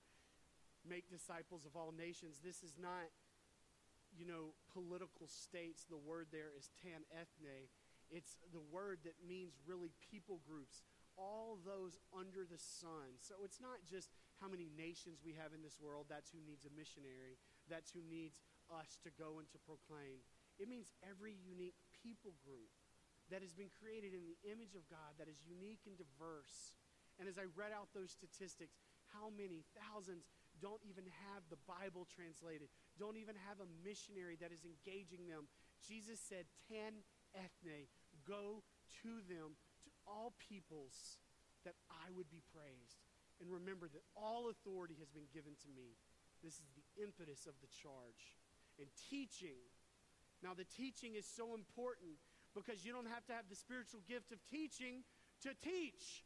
make 0.87 1.09
disciples 1.09 1.65
of 1.65 1.75
all 1.75 1.91
nations. 1.91 2.39
This 2.43 2.63
is 2.63 2.79
not 2.79 3.11
you 4.19 4.27
know, 4.27 4.51
political 4.75 5.31
states, 5.31 5.87
the 5.87 5.95
word 5.95 6.27
there 6.35 6.51
is 6.59 6.67
tan 6.83 7.07
ethne. 7.15 7.71
It's 8.11 8.35
the 8.51 8.63
word 8.67 8.99
that 9.07 9.15
means 9.23 9.55
really 9.63 9.95
people 10.11 10.43
groups, 10.43 10.83
all 11.15 11.55
those 11.63 11.95
under 12.11 12.43
the 12.43 12.59
sun. 12.59 13.15
So 13.23 13.47
it's 13.47 13.63
not 13.63 13.79
just 13.87 14.11
how 14.43 14.51
many 14.51 14.67
nations 14.75 15.23
we 15.23 15.39
have 15.39 15.55
in 15.55 15.63
this 15.63 15.79
world, 15.79 16.11
that's 16.11 16.35
who 16.35 16.43
needs 16.43 16.67
a 16.67 16.73
missionary, 16.75 17.39
that's 17.71 17.95
who 17.95 18.03
needs 18.03 18.43
us 18.67 18.99
to 19.07 19.11
go 19.15 19.39
and 19.39 19.47
to 19.55 19.59
proclaim. 19.63 20.19
It 20.59 20.67
means 20.67 20.91
every 20.99 21.39
unique 21.39 21.79
people 22.03 22.35
group 22.43 22.71
that 23.31 23.39
has 23.39 23.55
been 23.55 23.71
created 23.71 24.11
in 24.11 24.27
the 24.27 24.39
image 24.43 24.75
of 24.75 24.83
God, 24.91 25.15
that 25.15 25.31
is 25.31 25.39
unique 25.47 25.87
and 25.87 25.95
diverse. 25.95 26.75
And 27.21 27.29
as 27.29 27.37
I 27.37 27.47
read 27.55 27.71
out 27.71 27.93
those 27.95 28.11
statistics, 28.11 28.75
how 29.15 29.29
many 29.29 29.63
thousands 29.77 30.25
don't 30.61 30.83
even 30.85 31.07
have 31.31 31.43
the 31.49 31.59
Bible 31.65 32.07
translated, 32.07 32.69
don't 32.99 33.17
even 33.17 33.35
have 33.47 33.59
a 33.63 33.69
missionary 33.83 34.37
that 34.39 34.51
is 34.51 34.63
engaging 34.63 35.27
them. 35.27 35.47
Jesus 35.81 36.19
said, 36.19 36.45
Tan 36.67 37.03
ethne, 37.35 37.87
go 38.27 38.63
to 39.01 39.23
them, 39.27 39.55
to 39.83 39.89
all 40.05 40.35
peoples, 40.37 41.19
that 41.63 41.75
I 41.91 42.11
would 42.15 42.29
be 42.31 42.43
praised. 42.51 43.03
And 43.39 43.47
remember 43.47 43.87
that 43.87 44.03
all 44.15 44.51
authority 44.51 44.95
has 44.99 45.09
been 45.09 45.27
given 45.31 45.55
to 45.63 45.69
me. 45.71 45.95
This 46.43 46.59
is 46.59 46.67
the 46.75 46.87
impetus 47.03 47.47
of 47.47 47.55
the 47.63 47.71
charge. 47.71 48.35
And 48.79 48.87
teaching. 49.11 49.59
Now, 50.43 50.55
the 50.55 50.67
teaching 50.67 51.15
is 51.15 51.27
so 51.27 51.55
important 51.55 52.19
because 52.55 52.83
you 52.83 52.91
don't 52.91 53.07
have 53.11 53.27
to 53.27 53.33
have 53.35 53.47
the 53.51 53.59
spiritual 53.59 53.99
gift 54.07 54.31
of 54.31 54.39
teaching 54.47 55.03
to 55.43 55.51
teach. 55.63 56.23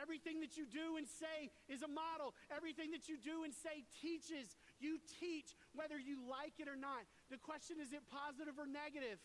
Everything 0.00 0.40
that 0.40 0.56
you 0.56 0.64
do 0.64 0.96
and 0.96 1.04
say 1.04 1.52
is 1.68 1.84
a 1.84 1.90
model. 1.90 2.32
Everything 2.48 2.92
that 2.96 3.08
you 3.08 3.20
do 3.20 3.44
and 3.44 3.52
say 3.52 3.84
teaches. 4.00 4.56
You 4.80 4.96
teach 5.20 5.52
whether 5.76 6.00
you 6.00 6.24
like 6.24 6.56
it 6.56 6.68
or 6.68 6.76
not. 6.76 7.04
The 7.28 7.36
question 7.36 7.76
is 7.76 7.92
it 7.92 8.00
positive 8.08 8.56
or 8.56 8.64
negative? 8.64 9.20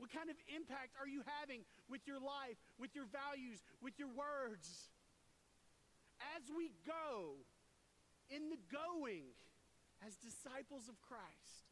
What 0.00 0.08
kind 0.08 0.32
of 0.32 0.36
impact 0.48 0.96
are 0.96 1.06
you 1.06 1.20
having 1.38 1.62
with 1.86 2.08
your 2.08 2.18
life, 2.18 2.56
with 2.80 2.96
your 2.96 3.06
values, 3.12 3.60
with 3.84 4.00
your 4.00 4.08
words? 4.08 4.88
As 6.34 6.48
we 6.48 6.72
go, 6.88 7.36
in 8.32 8.48
the 8.48 8.58
going, 8.72 9.28
as 10.00 10.16
disciples 10.16 10.88
of 10.88 10.96
Christ, 11.04 11.68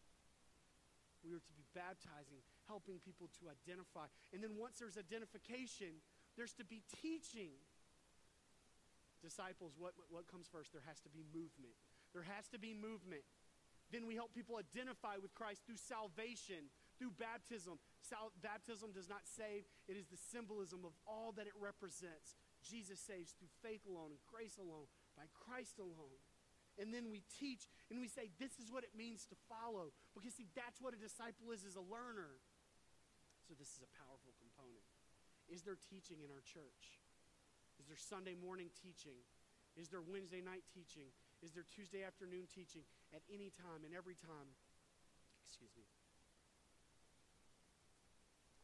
we 1.25 1.33
are 1.33 1.41
to 1.41 1.55
be 1.57 1.65
baptizing, 1.73 2.41
helping 2.69 3.01
people 3.01 3.29
to 3.41 3.49
identify. 3.49 4.09
And 4.33 4.45
then 4.45 4.57
once 4.57 4.81
there's 4.81 4.97
identification, 4.97 6.01
there's 6.37 6.55
to 6.61 6.65
be 6.65 6.85
teaching 7.01 7.57
disciples, 9.23 9.77
what, 9.79 9.95
what 10.09 10.27
comes 10.27 10.49
first? 10.51 10.73
There 10.73 10.85
has 10.89 11.01
to 11.07 11.11
be 11.13 11.25
movement. 11.33 11.77
There 12.13 12.27
has 12.27 12.49
to 12.51 12.59
be 12.59 12.75
movement. 12.75 13.23
Then 13.91 14.07
we 14.07 14.15
help 14.15 14.31
people 14.35 14.55
identify 14.55 15.19
with 15.19 15.35
Christ 15.35 15.67
through 15.67 15.83
salvation, 15.83 16.71
through 16.99 17.19
baptism. 17.19 17.83
Sal- 18.01 18.35
baptism 18.39 18.95
does 18.95 19.11
not 19.11 19.27
save, 19.27 19.67
it 19.91 19.99
is 19.99 20.07
the 20.07 20.21
symbolism 20.31 20.87
of 20.87 20.95
all 21.07 21.35
that 21.35 21.51
it 21.51 21.57
represents. 21.59 22.39
Jesus 22.63 23.03
saves 23.03 23.35
through 23.35 23.51
faith 23.67 23.83
alone 23.89 24.15
and 24.15 24.23
grace 24.31 24.63
alone, 24.63 24.87
by 25.19 25.27
Christ 25.35 25.83
alone. 25.83 26.23
And 26.79 26.95
then 26.95 27.11
we 27.11 27.27
teach 27.27 27.67
and 27.91 27.99
we 27.99 28.07
say, 28.07 28.31
this 28.39 28.63
is 28.63 28.71
what 28.71 28.87
it 28.87 28.95
means 28.95 29.27
to 29.27 29.37
follow. 29.51 29.91
Because, 30.15 30.39
see, 30.39 30.47
that's 30.55 30.79
what 30.79 30.95
a 30.95 31.01
disciple 31.01 31.51
is, 31.51 31.67
is 31.67 31.75
a 31.75 31.83
learner. 31.83 32.39
So, 33.43 33.59
this 33.59 33.75
is 33.75 33.83
a 33.83 33.91
powerful 33.91 34.31
component. 34.39 34.87
Is 35.51 35.67
there 35.67 35.75
teaching 35.75 36.23
in 36.23 36.31
our 36.31 36.45
church? 36.47 37.00
Is 37.81 37.89
there 37.89 37.97
Sunday 37.97 38.37
morning 38.37 38.69
teaching? 38.77 39.17
Is 39.73 39.89
there 39.89 40.05
Wednesday 40.05 40.45
night 40.45 40.69
teaching? 40.69 41.09
Is 41.41 41.57
there 41.57 41.65
Tuesday 41.65 42.05
afternoon 42.05 42.45
teaching 42.45 42.85
at 43.17 43.25
any 43.33 43.49
time 43.57 43.89
and 43.89 43.97
every 43.97 44.21
time? 44.21 44.53
Excuse 45.49 45.73
me. 45.73 45.89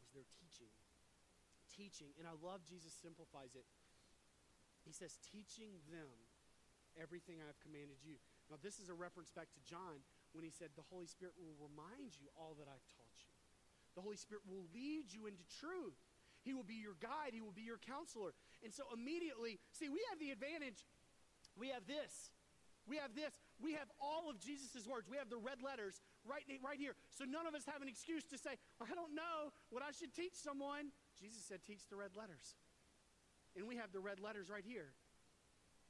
Is 0.05 0.12
there 0.12 0.29
teaching? 0.37 0.68
Teaching. 1.72 2.12
And 2.20 2.29
I 2.29 2.37
love 2.37 2.61
Jesus 2.68 2.92
simplifies 2.92 3.57
it. 3.57 3.64
He 4.85 4.92
says, 4.92 5.16
teaching 5.33 5.81
them 5.88 6.12
everything 7.00 7.40
I 7.40 7.48
have 7.48 7.59
commanded 7.64 8.05
you. 8.05 8.20
Now, 8.52 8.61
this 8.61 8.76
is 8.79 8.92
a 8.92 8.96
reference 8.96 9.33
back 9.33 9.48
to 9.57 9.61
John 9.64 10.05
when 10.37 10.44
he 10.44 10.52
said, 10.52 10.76
The 10.76 10.87
Holy 10.92 11.09
Spirit 11.09 11.35
will 11.40 11.57
remind 11.57 12.20
you 12.20 12.29
all 12.37 12.52
that 12.61 12.68
I've 12.68 12.87
taught 12.92 13.16
you. 13.24 13.33
The 13.96 14.05
Holy 14.05 14.20
Spirit 14.20 14.44
will 14.44 14.68
lead 14.76 15.09
you 15.09 15.24
into 15.24 15.42
truth. 15.48 15.96
He 16.44 16.55
will 16.55 16.66
be 16.66 16.79
your 16.79 16.94
guide, 17.00 17.33
He 17.33 17.42
will 17.42 17.57
be 17.57 17.66
your 17.66 17.81
counselor. 17.81 18.37
And 18.66 18.74
so 18.74 18.83
immediately, 18.90 19.62
see, 19.70 19.87
we 19.87 20.02
have 20.11 20.18
the 20.18 20.35
advantage. 20.35 20.83
We 21.55 21.70
have 21.70 21.87
this. 21.87 22.35
We 22.83 22.98
have 22.98 23.14
this. 23.14 23.31
we 23.62 23.79
have 23.79 23.87
all 24.02 24.26
of 24.26 24.42
Jesus' 24.42 24.83
words. 24.90 25.07
We 25.07 25.22
have 25.22 25.31
the 25.31 25.38
red 25.38 25.62
letters 25.62 26.02
right, 26.26 26.42
right 26.59 26.74
here. 26.74 26.98
So 27.14 27.22
none 27.22 27.46
of 27.46 27.55
us 27.55 27.62
have 27.70 27.79
an 27.79 27.87
excuse 27.87 28.26
to 28.35 28.38
say, 28.38 28.59
I 28.83 28.90
don't 28.90 29.14
know 29.14 29.55
what 29.70 29.87
I 29.87 29.94
should 29.94 30.11
teach 30.11 30.35
someone. 30.35 30.90
Jesus 31.14 31.46
said, 31.46 31.62
teach 31.62 31.87
the 31.87 31.94
red 31.94 32.18
letters. 32.18 32.59
And 33.55 33.70
we 33.70 33.79
have 33.79 33.94
the 33.94 34.02
red 34.02 34.18
letters 34.18 34.50
right 34.50 34.66
here. 34.66 34.90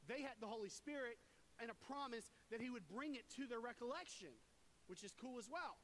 They 0.04 0.20
had 0.20 0.36
the 0.36 0.48
Holy 0.48 0.68
Spirit 0.68 1.16
and 1.56 1.72
a 1.72 1.78
promise 1.88 2.28
that 2.52 2.60
He 2.60 2.68
would 2.68 2.84
bring 2.92 3.16
it 3.16 3.24
to 3.40 3.48
their 3.48 3.60
recollection, 3.60 4.36
which 4.84 5.00
is 5.00 5.16
cool 5.16 5.40
as 5.40 5.48
well. 5.48 5.80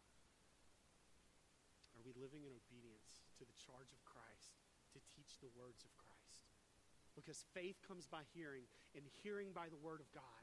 Are 1.96 2.04
we 2.04 2.12
living 2.20 2.44
in 2.44 2.52
obedience 2.52 3.24
to 3.40 3.48
the 3.48 3.56
charge 3.56 3.88
of 3.96 4.00
Christ 4.04 4.60
to 4.92 5.00
teach 5.16 5.40
the 5.40 5.48
words 5.56 5.84
of 5.88 5.92
Christ? 5.96 6.01
Because 7.14 7.44
faith 7.52 7.76
comes 7.86 8.06
by 8.08 8.24
hearing, 8.32 8.64
and 8.96 9.04
hearing 9.22 9.52
by 9.52 9.68
the 9.68 9.76
Word 9.76 10.00
of 10.00 10.08
God. 10.12 10.42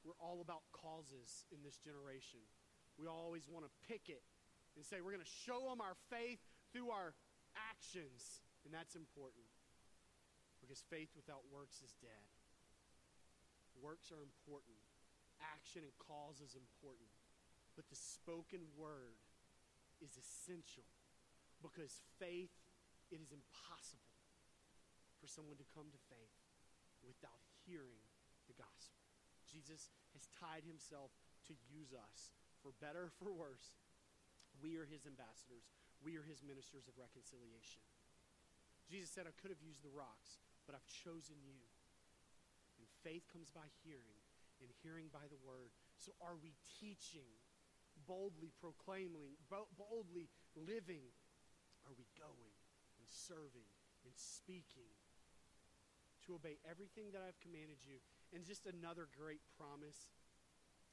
We're 0.00 0.16
all 0.16 0.40
about 0.40 0.64
causes 0.72 1.44
in 1.52 1.60
this 1.60 1.76
generation. 1.76 2.40
We 2.96 3.04
always 3.04 3.44
want 3.44 3.68
to 3.68 3.72
pick 3.84 4.08
it 4.08 4.24
and 4.76 4.84
say 4.84 5.04
we're 5.04 5.12
going 5.12 5.24
to 5.24 5.38
show 5.44 5.68
them 5.68 5.84
our 5.84 5.96
faith 6.08 6.40
through 6.72 6.88
our 6.88 7.12
actions. 7.52 8.40
And 8.64 8.72
that's 8.72 8.96
important 8.96 9.44
because 10.60 10.84
faith 10.88 11.12
without 11.16 11.44
works 11.52 11.84
is 11.84 11.92
dead. 12.00 12.24
Works 13.80 14.12
are 14.12 14.20
important, 14.20 14.76
action 15.40 15.84
and 15.84 15.94
cause 15.96 16.40
is 16.44 16.56
important. 16.56 17.08
But 17.76 17.88
the 17.88 17.96
spoken 17.96 18.68
word 18.76 19.16
is 20.04 20.16
essential 20.16 20.84
because 21.64 22.00
faith, 22.20 22.52
it 23.08 23.20
is 23.20 23.32
impossible 23.32 24.09
for 25.20 25.28
someone 25.28 25.60
to 25.60 25.72
come 25.76 25.92
to 25.92 26.08
faith 26.08 26.36
without 27.04 27.44
hearing 27.68 28.00
the 28.48 28.56
gospel. 28.56 29.04
Jesus 29.44 29.92
has 30.16 30.26
tied 30.40 30.64
himself 30.64 31.12
to 31.46 31.54
use 31.68 31.92
us 31.92 32.32
for 32.64 32.72
better 32.80 33.12
or 33.12 33.14
for 33.20 33.30
worse. 33.30 33.76
We 34.58 34.80
are 34.80 34.88
his 34.88 35.04
ambassadors, 35.04 35.68
we 36.00 36.16
are 36.16 36.24
his 36.24 36.40
ministers 36.42 36.88
of 36.88 36.96
reconciliation. 36.96 37.84
Jesus 38.88 39.12
said, 39.14 39.30
I 39.30 39.36
could 39.38 39.54
have 39.54 39.62
used 39.62 39.86
the 39.86 39.94
rocks, 39.94 40.42
but 40.66 40.74
I've 40.74 40.90
chosen 41.06 41.38
you. 41.46 41.62
And 42.80 42.88
faith 43.06 43.22
comes 43.30 43.52
by 43.54 43.70
hearing, 43.86 44.18
and 44.58 44.68
hearing 44.82 45.06
by 45.14 45.24
the 45.30 45.38
word. 45.46 45.70
So 45.96 46.10
are 46.18 46.34
we 46.42 46.58
teaching, 46.82 47.28
boldly 48.08 48.50
proclaiming, 48.58 49.38
boldly 49.46 50.26
living? 50.58 51.06
Are 51.88 51.96
we 51.96 52.04
going 52.18 52.54
and 53.00 53.08
serving 53.08 53.68
and 54.04 54.12
speaking 54.12 54.90
obey 56.34 56.62
everything 56.64 57.10
that 57.12 57.22
I've 57.22 57.38
commanded 57.42 57.82
you 57.82 57.98
and 58.30 58.46
just 58.46 58.66
another 58.66 59.10
great 59.10 59.42
promise. 59.58 60.10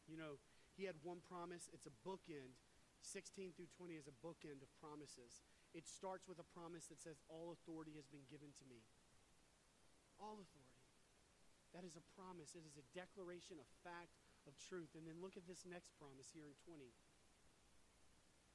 You 0.10 0.18
know, 0.18 0.42
he 0.74 0.86
had 0.86 0.98
one 1.02 1.22
promise, 1.26 1.70
it's 1.74 1.90
a 1.90 1.96
bookend. 2.06 2.58
16 3.02 3.54
through 3.54 3.70
20 3.78 3.94
is 3.94 4.10
a 4.10 4.16
bookend 4.26 4.66
of 4.66 4.74
promises. 4.82 5.46
It 5.78 5.86
starts 5.86 6.26
with 6.26 6.42
a 6.42 6.48
promise 6.58 6.90
that 6.90 6.98
says, 6.98 7.22
All 7.30 7.54
authority 7.54 7.94
has 7.94 8.10
been 8.10 8.26
given 8.26 8.50
to 8.58 8.66
me. 8.66 8.82
All 10.18 10.42
authority. 10.42 10.82
That 11.78 11.86
is 11.86 11.94
a 11.94 12.06
promise. 12.18 12.58
It 12.58 12.66
is 12.66 12.80
a 12.80 12.86
declaration 12.98 13.62
of 13.62 13.70
fact, 13.86 14.18
of 14.50 14.58
truth. 14.58 14.98
And 14.98 15.06
then 15.06 15.22
look 15.22 15.38
at 15.38 15.46
this 15.46 15.62
next 15.68 15.94
promise 16.02 16.34
here 16.34 16.50
in 16.50 16.58
20. 16.66 16.90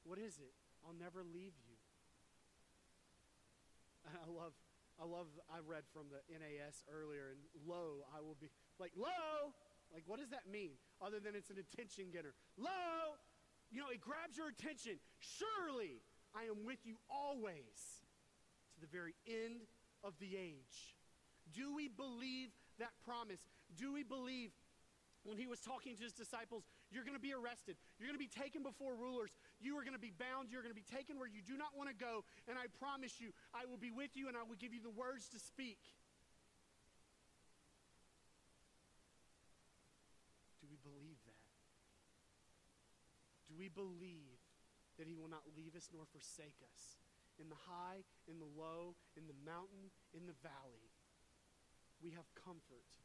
What 0.03 0.19
is 0.19 0.43
it? 0.43 0.51
I'll 0.83 0.97
never 0.97 1.23
leave 1.23 1.55
you. 1.63 1.79
I 4.11 4.27
love 4.27 4.51
I 5.03 5.05
love, 5.05 5.27
I 5.51 5.59
read 5.67 5.83
from 5.91 6.07
the 6.07 6.23
NAS 6.31 6.87
earlier, 6.87 7.35
and 7.35 7.43
lo, 7.67 8.07
I 8.15 8.21
will 8.23 8.37
be, 8.39 8.47
like, 8.79 8.93
lo, 8.95 9.51
like, 9.91 10.03
what 10.07 10.19
does 10.19 10.29
that 10.29 10.47
mean? 10.49 10.79
Other 11.03 11.19
than 11.19 11.35
it's 11.35 11.49
an 11.49 11.59
attention 11.59 12.05
getter. 12.13 12.33
Lo, 12.55 13.19
you 13.69 13.81
know, 13.83 13.91
it 13.91 13.99
grabs 13.99 14.37
your 14.37 14.47
attention. 14.47 15.03
Surely 15.19 15.99
I 16.31 16.43
am 16.43 16.63
with 16.63 16.79
you 16.85 16.95
always 17.11 17.99
to 18.75 18.79
the 18.79 18.87
very 18.87 19.13
end 19.27 19.67
of 20.05 20.13
the 20.23 20.39
age. 20.39 20.95
Do 21.51 21.75
we 21.75 21.89
believe 21.89 22.55
that 22.79 22.95
promise? 23.03 23.43
Do 23.75 23.91
we 23.91 24.03
believe 24.03 24.51
when 25.23 25.37
he 25.37 25.47
was 25.47 25.59
talking 25.59 25.95
to 25.95 26.03
his 26.03 26.13
disciples, 26.13 26.63
you're 26.91 27.03
going 27.03 27.15
to 27.15 27.21
be 27.21 27.33
arrested. 27.33 27.75
You're 27.97 28.07
going 28.07 28.19
to 28.19 28.23
be 28.23 28.31
taken 28.31 28.61
before 28.61 28.95
rulers. 28.95 29.31
You 29.63 29.79
are 29.79 29.83
going 29.87 29.95
to 29.95 30.01
be 30.01 30.11
bound. 30.11 30.51
You're 30.51 30.61
going 30.61 30.75
to 30.75 30.77
be 30.77 30.85
taken 30.85 31.15
where 31.17 31.31
you 31.31 31.39
do 31.39 31.55
not 31.55 31.71
want 31.73 31.87
to 31.87 31.95
go. 31.95 32.27
And 32.51 32.59
I 32.59 32.67
promise 32.83 33.23
you, 33.23 33.31
I 33.55 33.63
will 33.63 33.79
be 33.79 33.89
with 33.89 34.11
you 34.19 34.27
and 34.27 34.35
I 34.35 34.43
will 34.43 34.59
give 34.59 34.75
you 34.75 34.83
the 34.83 34.91
words 34.91 35.31
to 35.31 35.39
speak. 35.39 35.79
Do 40.59 40.67
we 40.67 40.75
believe 40.83 41.23
that? 41.23 41.43
Do 43.47 43.55
we 43.55 43.71
believe 43.71 44.43
that 44.99 45.07
he 45.07 45.15
will 45.15 45.31
not 45.31 45.47
leave 45.55 45.79
us 45.79 45.87
nor 45.95 46.03
forsake 46.11 46.59
us? 46.59 46.99
In 47.39 47.49
the 47.49 47.57
high, 47.65 48.05
in 48.29 48.37
the 48.37 48.49
low, 48.59 48.93
in 49.17 49.25
the 49.25 49.37
mountain, 49.41 49.89
in 50.13 50.27
the 50.27 50.37
valley, 50.43 50.93
we 52.03 52.11
have 52.11 52.27
comfort 52.37 53.02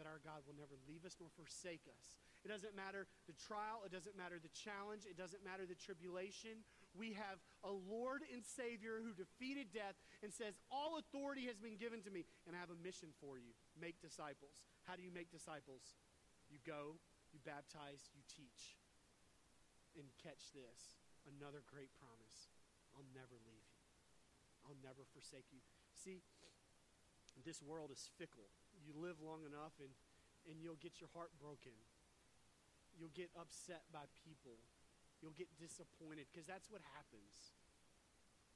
that 0.00 0.08
our 0.08 0.20
God 0.24 0.42
will 0.48 0.56
never 0.56 0.76
leave 0.88 1.04
us 1.04 1.16
nor 1.20 1.28
forsake 1.36 1.84
us. 1.88 2.16
It 2.42 2.50
doesn't 2.50 2.74
matter 2.74 3.06
the 3.30 3.36
trial, 3.36 3.86
it 3.86 3.92
doesn't 3.94 4.18
matter 4.18 4.40
the 4.40 4.50
challenge, 4.50 5.06
it 5.06 5.14
doesn't 5.14 5.44
matter 5.46 5.62
the 5.62 5.78
tribulation. 5.78 6.66
We 6.96 7.14
have 7.14 7.38
a 7.62 7.70
Lord 7.70 8.26
and 8.32 8.42
Savior 8.42 8.98
who 8.98 9.14
defeated 9.14 9.70
death 9.70 9.94
and 10.24 10.32
says, 10.32 10.58
All 10.72 10.98
authority 10.98 11.46
has 11.46 11.60
been 11.60 11.78
given 11.78 12.02
to 12.02 12.10
me, 12.10 12.26
and 12.48 12.56
I 12.56 12.58
have 12.58 12.74
a 12.74 12.80
mission 12.82 13.14
for 13.22 13.38
you 13.38 13.54
make 13.78 14.02
disciples. 14.02 14.64
How 14.88 14.98
do 14.98 15.04
you 15.04 15.14
make 15.14 15.30
disciples? 15.30 15.94
You 16.50 16.58
go, 16.66 16.98
you 17.30 17.38
baptize, 17.46 18.10
you 18.12 18.26
teach. 18.26 18.76
And 19.92 20.08
catch 20.24 20.56
this 20.56 20.96
another 21.28 21.60
great 21.68 21.92
promise 22.00 22.48
I'll 22.96 23.06
never 23.12 23.36
leave 23.44 23.68
you, 23.70 23.84
I'll 24.64 24.80
never 24.82 25.04
forsake 25.12 25.52
you. 25.52 25.60
See, 25.94 26.24
this 27.44 27.62
world 27.62 27.92
is 27.92 28.10
fickle 28.18 28.50
you 28.82 28.94
live 28.98 29.18
long 29.22 29.46
enough 29.46 29.74
and, 29.78 29.90
and 30.50 30.58
you'll 30.58 30.80
get 30.80 30.98
your 30.98 31.10
heart 31.14 31.30
broken. 31.38 31.74
You'll 32.98 33.14
get 33.16 33.32
upset 33.38 33.88
by 33.88 34.04
people. 34.26 34.60
You'll 35.22 35.36
get 35.38 35.48
disappointed 35.56 36.28
because 36.28 36.44
that's 36.44 36.68
what 36.68 36.84
happens. 36.92 37.54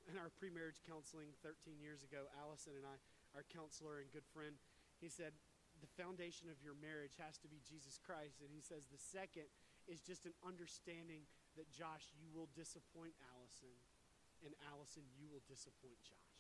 In 0.07 0.15
our 0.19 0.31
pre 0.35 0.51
marriage 0.53 0.83
counseling 0.87 1.35
13 1.43 1.79
years 1.83 2.07
ago, 2.07 2.31
Allison 2.39 2.79
and 2.79 2.87
I, 2.87 2.95
our 3.35 3.47
counselor 3.51 4.03
and 4.03 4.11
good 4.15 4.27
friend, 4.31 4.55
he 5.03 5.11
said, 5.11 5.35
the 5.81 5.91
foundation 5.99 6.49
of 6.49 6.57
your 6.65 6.77
marriage 6.79 7.21
has 7.21 7.37
to 7.45 7.49
be 7.49 7.61
Jesus 7.61 8.01
Christ. 8.01 8.41
And 8.41 8.49
he 8.49 8.65
says 8.65 8.89
the 8.89 9.01
second 9.01 9.49
is 9.85 10.01
just 10.01 10.25
an 10.25 10.33
understanding 10.41 11.29
that, 11.55 11.69
Josh, 11.73 12.13
you 12.17 12.29
will 12.33 12.49
disappoint 12.57 13.17
Allison, 13.33 13.73
and 14.45 14.53
Allison, 14.73 15.05
you 15.17 15.29
will 15.29 15.45
disappoint 15.49 15.97
Josh. 16.05 16.37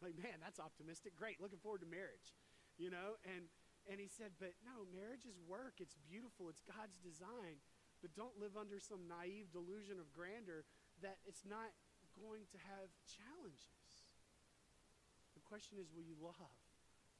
Like, 0.00 0.16
man, 0.16 0.40
that's 0.40 0.58
optimistic. 0.58 1.12
Great. 1.14 1.38
Looking 1.38 1.60
forward 1.60 1.84
to 1.84 1.90
marriage 1.90 2.32
you 2.80 2.88
know? 2.88 3.20
And, 3.28 3.52
and 3.84 4.00
he 4.00 4.08
said, 4.08 4.32
but 4.40 4.56
no, 4.64 4.88
marriage 4.88 5.28
is 5.28 5.36
work. 5.44 5.76
It's 5.84 6.00
beautiful. 6.08 6.48
It's 6.48 6.64
God's 6.64 6.96
design. 7.04 7.60
But 8.00 8.16
don't 8.16 8.40
live 8.40 8.56
under 8.56 8.80
some 8.80 9.04
naive 9.04 9.52
delusion 9.52 10.00
of 10.00 10.08
grandeur 10.16 10.64
that 11.04 11.20
it's 11.28 11.44
not 11.44 11.76
going 12.16 12.48
to 12.48 12.58
have 12.64 12.88
challenges. 13.04 14.08
The 15.36 15.44
question 15.44 15.76
is, 15.76 15.92
will 15.92 16.08
you 16.08 16.16
love? 16.16 16.56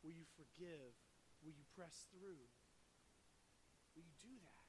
Will 0.00 0.16
you 0.16 0.24
forgive? 0.40 0.96
Will 1.44 1.52
you 1.52 1.68
press 1.76 2.08
through? 2.08 2.40
Will 3.92 4.04
you 4.08 4.16
do 4.16 4.32
that? 4.40 4.68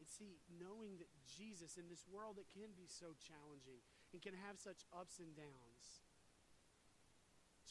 And 0.00 0.08
see, 0.08 0.40
knowing 0.48 0.96
that 1.00 1.12
Jesus 1.28 1.76
in 1.76 1.88
this 1.92 2.08
world 2.08 2.36
that 2.40 2.48
can 2.52 2.72
be 2.76 2.88
so 2.88 3.12
challenging 3.20 3.84
and 4.12 4.20
can 4.20 4.36
have 4.36 4.56
such 4.60 4.84
ups 4.92 5.20
and 5.20 5.32
downs, 5.36 6.03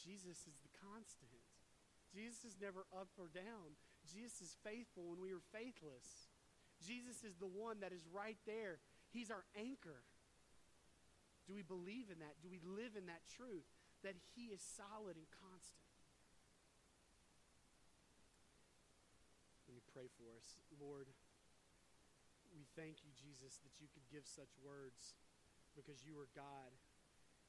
Jesus 0.04 0.44
is 0.44 0.60
the 0.60 0.72
constant. 0.84 1.40
Jesus 2.12 2.44
is 2.44 2.60
never 2.60 2.84
up 2.92 3.08
or 3.16 3.32
down. 3.32 3.80
Jesus 4.04 4.44
is 4.44 4.60
faithful 4.60 5.08
when 5.08 5.24
we 5.24 5.32
are 5.32 5.42
faithless. 5.48 6.28
Jesus 6.84 7.24
is 7.24 7.40
the 7.40 7.48
one 7.48 7.80
that 7.80 7.96
is 7.96 8.04
right 8.12 8.36
there. 8.44 8.84
He's 9.08 9.32
our 9.32 9.48
anchor. 9.56 10.04
Do 11.48 11.56
we 11.56 11.64
believe 11.64 12.12
in 12.12 12.20
that? 12.20 12.36
Do 12.44 12.52
we 12.52 12.60
live 12.60 13.00
in 13.00 13.08
that 13.08 13.24
truth 13.24 13.64
that 14.04 14.16
He 14.36 14.52
is 14.52 14.60
solid 14.60 15.16
and 15.16 15.28
constant? 15.40 15.88
Let 19.64 19.80
me 19.80 19.84
pray 19.88 20.12
for 20.20 20.28
us. 20.36 20.60
Lord, 20.76 21.08
we 22.52 22.68
thank 22.76 23.00
you, 23.02 23.10
Jesus, 23.16 23.58
that 23.64 23.80
you 23.80 23.88
could 23.88 24.04
give 24.12 24.28
such 24.28 24.52
words 24.60 25.16
because 25.72 26.04
you 26.04 26.20
are 26.20 26.28
God. 26.36 26.70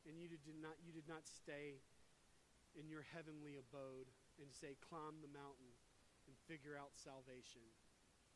And 0.08 0.22
you 0.22 0.30
did 0.30 0.42
not, 0.62 0.78
you 0.86 0.94
did 0.94 1.10
not 1.10 1.26
stay 1.26 1.82
in 2.76 2.92
your 2.92 3.08
heavenly 3.16 3.56
abode 3.56 4.12
and 4.40 4.52
say, 4.52 4.76
climb 4.84 5.24
the 5.24 5.32
mountain 5.32 5.72
and 6.28 6.36
figure 6.46 6.76
out 6.76 6.96
salvation. 7.00 7.64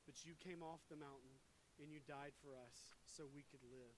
But 0.08 0.26
you 0.26 0.34
came 0.40 0.64
off 0.66 0.82
the 0.88 1.00
mountain 1.00 1.38
and 1.78 1.92
you 1.92 2.00
died 2.04 2.36
for 2.40 2.56
us 2.56 2.96
so 3.06 3.28
we 3.30 3.46
could 3.48 3.64
live. 3.68 3.96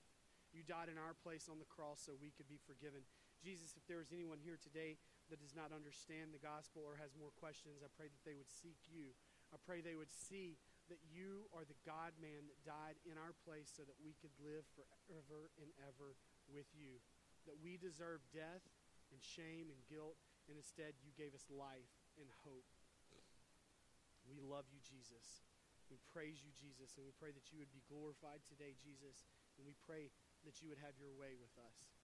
You 0.52 0.60
died 0.60 0.92
in 0.92 1.00
our 1.00 1.16
place 1.16 1.48
on 1.48 1.56
the 1.56 1.68
cross 1.72 2.04
so 2.04 2.12
we 2.12 2.34
could 2.36 2.46
be 2.50 2.60
forgiven. 2.60 3.08
Jesus, 3.40 3.72
if 3.74 3.82
there 3.88 4.04
is 4.04 4.12
anyone 4.12 4.38
here 4.38 4.60
today 4.60 5.00
that 5.32 5.40
does 5.40 5.56
not 5.56 5.72
understand 5.72 6.30
the 6.30 6.44
gospel 6.44 6.84
or 6.84 7.00
has 7.00 7.16
more 7.16 7.32
questions, 7.40 7.80
I 7.80 7.90
pray 7.90 8.12
that 8.12 8.22
they 8.22 8.36
would 8.36 8.52
seek 8.52 8.78
you. 8.86 9.16
I 9.50 9.58
pray 9.58 9.80
they 9.80 9.96
would 9.96 10.12
see 10.12 10.60
that 10.92 11.00
you 11.08 11.48
are 11.56 11.64
the 11.64 11.78
God 11.88 12.12
man 12.20 12.44
that 12.52 12.68
died 12.68 13.00
in 13.08 13.16
our 13.16 13.32
place 13.48 13.72
so 13.72 13.82
that 13.82 13.96
we 14.04 14.12
could 14.20 14.34
live 14.44 14.68
forever 14.76 15.48
and 15.56 15.72
ever 15.88 16.20
with 16.52 16.68
you. 16.76 17.00
That 17.48 17.58
we 17.58 17.80
deserve 17.80 18.20
death 18.30 18.62
and 19.08 19.20
shame 19.24 19.72
and 19.72 19.80
guilt, 19.88 20.20
and 20.48 20.58
instead 20.58 20.98
you 21.02 21.14
gave 21.14 21.34
us 21.34 21.46
life 21.50 21.92
and 22.18 22.28
hope. 22.42 22.66
We 24.26 24.38
love 24.38 24.70
you, 24.70 24.78
Jesus. 24.82 25.42
We 25.90 25.98
praise 26.08 26.40
you, 26.40 26.54
Jesus, 26.54 26.96
and 26.96 27.04
we 27.04 27.12
pray 27.12 27.34
that 27.34 27.50
you 27.52 27.60
would 27.60 27.74
be 27.74 27.84
glorified 27.84 28.40
today, 28.46 28.78
Jesus, 28.80 29.28
and 29.58 29.66
we 29.66 29.76
pray 29.84 30.08
that 30.46 30.62
you 30.62 30.70
would 30.72 30.80
have 30.80 30.96
your 30.96 31.12
way 31.12 31.36
with 31.36 31.52
us. 31.58 32.01